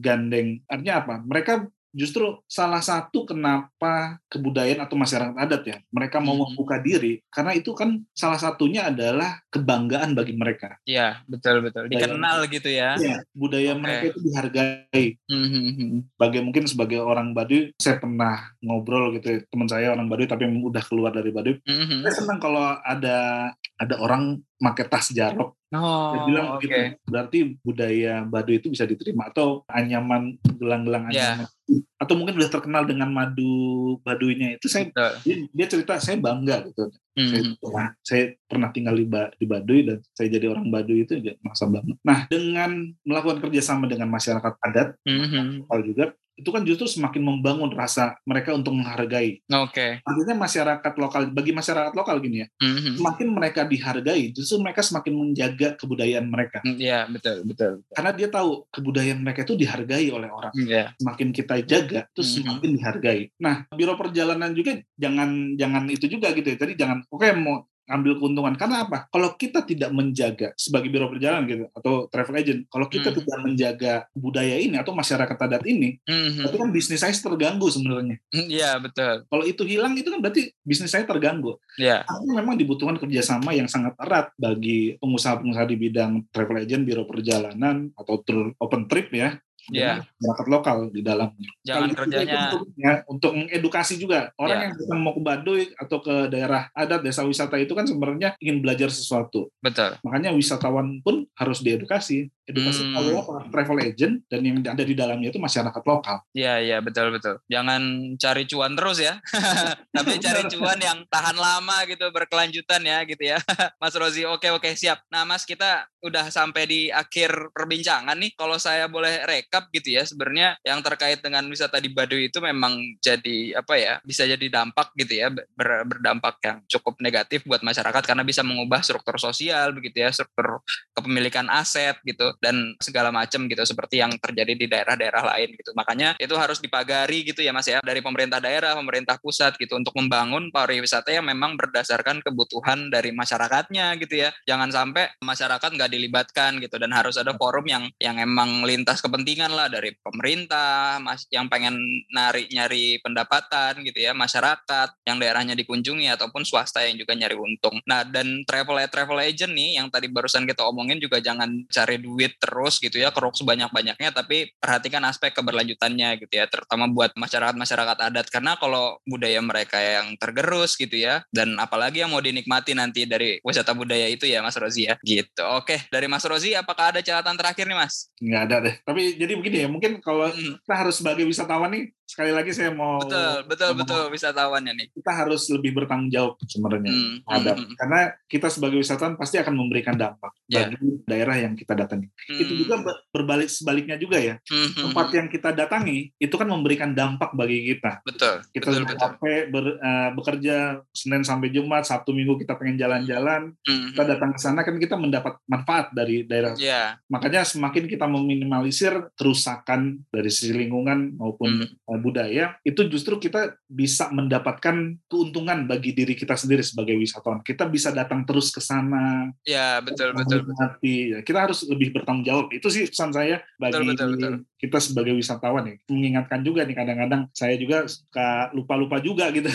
[0.00, 0.64] gandeng.
[0.66, 1.14] Artinya apa?
[1.20, 1.52] Mereka
[1.90, 6.54] justru salah satu kenapa kebudayaan atau masyarakat adat ya mereka mau hmm.
[6.54, 10.78] membuka diri karena itu kan salah satunya adalah kebanggaan bagi mereka.
[10.86, 12.90] Iya betul betul dikenal budaya, gitu ya.
[12.96, 13.80] Iya budaya okay.
[13.82, 15.04] mereka itu dihargai.
[15.26, 16.06] Hmm.
[16.14, 20.46] Bagi mungkin sebagai orang Baduy saya pernah ngobrol gitu ya, teman saya orang Baduy tapi
[20.46, 21.58] udah keluar dari Baduy.
[21.66, 22.06] Hmm.
[22.06, 23.50] Saya senang kalau ada
[23.80, 25.56] ada orang pakai tas jarok.
[25.70, 26.62] Oh, Dia bilang okay.
[26.66, 26.80] gitu.
[27.08, 31.40] Berarti budaya Baduy itu bisa diterima atau anyaman gelang-gelang iya.
[31.40, 31.48] anyaman.
[31.70, 31.82] Yeah.
[32.02, 34.90] Atau mungkin udah terkenal dengan madu Baduynya itu saya
[35.22, 36.90] dia, dia cerita saya bangga gitu.
[37.14, 37.30] Mm-hmm.
[37.30, 39.06] Saya, pernah, saya pernah tinggal di,
[39.38, 41.96] di Baduy dan saya jadi orang Baduy itu juga masa banget.
[42.02, 42.70] Nah, dengan
[43.06, 45.70] melakukan kerjasama dengan masyarakat adat, mm-hmm.
[45.86, 49.40] juga itu kan justru semakin membangun rasa mereka untuk menghargai.
[49.46, 49.70] Oke.
[49.70, 49.90] Okay.
[50.02, 52.98] Artinya masyarakat lokal bagi masyarakat lokal gini ya, mm-hmm.
[52.98, 56.58] semakin mereka dihargai, justru mereka semakin menjaga kebudayaan mereka.
[56.66, 57.94] Mm, iya mm, betul, betul betul.
[57.94, 60.52] Karena dia tahu kebudayaan mereka itu dihargai oleh orang.
[60.56, 60.96] Yeah.
[60.98, 62.36] Semakin kita jaga, itu mm-hmm.
[62.42, 63.20] semakin dihargai.
[63.38, 66.56] Nah, biro perjalanan juga jangan jangan itu juga gitu ya.
[66.58, 68.54] Tadi jangan oke okay, mau ambil keuntungan.
[68.54, 69.10] Karena apa?
[69.10, 73.18] Kalau kita tidak menjaga sebagai biro perjalanan gitu atau travel agent, kalau kita hmm.
[73.20, 76.46] tidak menjaga budaya ini atau masyarakat adat ini, hmm.
[76.46, 78.16] itu kan bisnis saya terganggu sebenarnya.
[78.30, 79.14] Hmm, iya hmm, betul.
[79.26, 81.58] Kalau itu hilang itu kan berarti bisnis saya terganggu.
[81.76, 82.06] Iya.
[82.06, 87.90] Artinya memang dibutuhkan kerjasama yang sangat erat bagi pengusaha-pengusaha di bidang travel agent, biro perjalanan
[87.98, 89.34] atau tour open trip ya
[89.68, 90.00] yeah.
[90.16, 91.50] masyarakat lokal di dalamnya.
[91.60, 94.88] Jangan kerjanya untuk, ya, untuk mengedukasi juga orang yeah.
[94.88, 98.88] yang mau ke Baduy atau ke daerah adat desa wisata itu kan sebenarnya ingin belajar
[98.88, 99.52] sesuatu.
[99.60, 100.00] Betul.
[100.00, 102.32] Makanya wisatawan pun harus diedukasi.
[102.50, 102.94] Edukasi hmm.
[102.98, 103.34] kalau apa?
[103.50, 106.18] Travel agent dan yang ada di dalamnya itu masyarakat lokal.
[106.34, 107.38] Iya iya betul betul.
[107.46, 107.82] Jangan
[108.18, 109.22] cari cuan terus ya,
[109.96, 113.38] tapi cari cuan yang tahan lama gitu berkelanjutan ya gitu ya.
[113.82, 115.06] Mas Rozi oke oke siap.
[115.14, 118.34] Nah Mas kita udah sampai di akhir perbincangan nih.
[118.34, 122.74] Kalau saya boleh rekap gitu ya sebenarnya yang terkait dengan wisata di Baduy itu memang
[122.98, 128.02] jadi apa ya bisa jadi dampak gitu ya ber, berdampak yang cukup negatif buat masyarakat
[128.02, 130.64] karena bisa mengubah struktur sosial begitu ya struktur
[130.96, 135.70] kepemilikan aset gitu dan segala macam gitu seperti yang terjadi di daerah-daerah lain gitu.
[135.76, 139.92] Makanya itu harus dipagari gitu ya Mas ya dari pemerintah daerah, pemerintah pusat gitu untuk
[139.94, 144.32] membangun pariwisata yang memang berdasarkan kebutuhan dari masyarakatnya gitu ya.
[144.48, 149.52] Jangan sampai masyarakat nggak dilibatkan gitu dan harus ada forum yang yang emang lintas kepentingan
[149.52, 151.76] lah dari pemerintah, mas yang pengen
[152.10, 157.78] nari nyari pendapatan gitu ya, masyarakat yang daerahnya dikunjungi ataupun swasta yang juga nyari untung.
[157.84, 162.29] Nah, dan travel travel agent nih yang tadi barusan kita omongin juga jangan cari duit
[162.30, 167.98] komplit terus gitu ya keruk sebanyak-banyaknya tapi perhatikan aspek keberlanjutannya gitu ya terutama buat masyarakat-masyarakat
[167.98, 168.26] adat.
[168.30, 173.42] Karena kalau budaya mereka yang tergerus gitu ya dan apalagi yang mau dinikmati nanti dari
[173.42, 175.42] wisata budaya itu ya Mas Rozi ya gitu.
[175.58, 178.12] Oke dari Mas Rozi apakah ada catatan terakhir nih Mas?
[178.22, 178.74] Nggak ada deh.
[178.86, 180.62] Tapi jadi begini ya mungkin kalau hmm.
[180.62, 185.14] kita harus sebagai wisatawan nih sekali lagi saya mau betul betul betul wisatawannya nih kita
[185.14, 187.16] harus lebih bertanggung jawab sebenarnya hmm.
[187.22, 187.78] ada hmm.
[187.78, 190.66] karena kita sebagai wisatawan pasti akan memberikan dampak yeah.
[190.66, 192.42] bagi daerah yang kita datangi hmm.
[192.42, 192.82] itu juga
[193.14, 194.90] berbalik sebaliknya juga ya hmm.
[194.90, 198.98] tempat yang kita datangi itu kan memberikan dampak bagi kita betul kita betul, betul.
[198.98, 200.56] capek ber, uh, bekerja
[200.90, 203.94] senin sampai jumat sabtu minggu kita pengen jalan-jalan hmm.
[203.94, 206.98] kita datang ke sana kan kita mendapat manfaat dari daerah yeah.
[207.06, 214.08] makanya semakin kita meminimalisir kerusakan dari sisi lingkungan maupun hmm budaya itu justru kita bisa
[214.10, 217.44] mendapatkan keuntungan bagi diri kita sendiri sebagai wisatawan.
[217.44, 219.30] Kita bisa datang terus ke sana.
[219.44, 220.42] Ya, betul betul.
[220.48, 221.20] betul.
[221.22, 222.46] Kita harus lebih bertanggung jawab.
[222.50, 224.34] Itu sih pesan saya bagi betul, betul, betul.
[224.58, 225.74] kita sebagai wisatawan ya.
[225.86, 229.48] Mengingatkan juga nih kadang-kadang saya juga suka lupa-lupa juga gitu.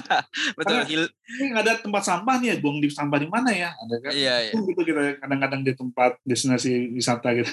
[0.58, 1.08] betul.
[1.24, 3.72] ini ada tempat sampah nih ya, buang di sampah di mana ya?
[3.72, 4.12] Ada kan?
[4.12, 4.52] Iya, iya.
[4.52, 7.50] Gitu kita kadang-kadang di tempat destinasi wisata gitu.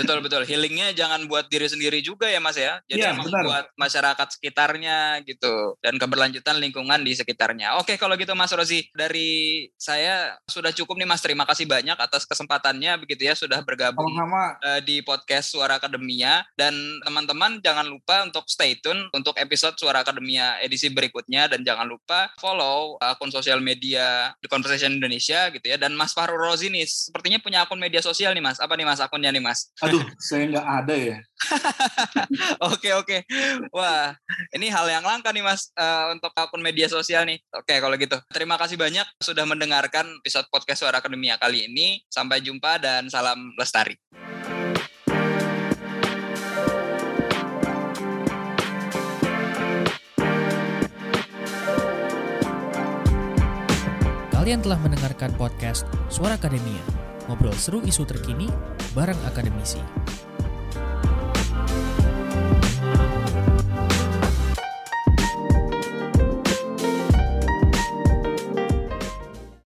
[0.00, 0.42] betul betul.
[0.44, 2.80] Healingnya jangan buat diri sendiri juga ya Mas ya.
[2.88, 3.44] Jadi ya, emang benar.
[3.44, 7.76] buat masyarakat sekitarnya gitu dan keberlanjutan lingkungan di sekitarnya.
[7.76, 12.24] Oke kalau gitu Mas Rozi dari saya sudah cukup nih Mas terima kasih banyak atas
[12.24, 14.56] kesempatannya begitu ya sudah bergabung Sama.
[14.64, 16.72] Uh, di podcast Suara Akademia dan
[17.04, 22.32] teman-teman jangan lupa untuk stay tune untuk episode Suara Akademia edisi berikutnya dan jangan lupa
[22.40, 27.42] follow akun sosial media The Conversation Indonesia gitu ya dan Mas Fahru Rozi nih sepertinya
[27.42, 29.68] punya akun media sosial nih Mas apa nih Mas akunnya nih Mas?
[29.84, 31.18] Aduh saya nggak ada ya.
[32.72, 33.18] Oke oke.
[33.74, 34.14] Wah,
[34.54, 37.42] ini hal yang langka nih Mas uh, untuk akun media sosial nih.
[37.58, 38.14] Oke, kalau gitu.
[38.30, 41.98] Terima kasih banyak sudah mendengarkan episode podcast Suara Akademia kali ini.
[42.06, 43.98] Sampai jumpa dan salam lestari.
[54.30, 56.78] Kalian telah mendengarkan podcast Suara Akademia.
[57.26, 58.46] Ngobrol seru isu terkini
[58.94, 59.82] bareng akademisi.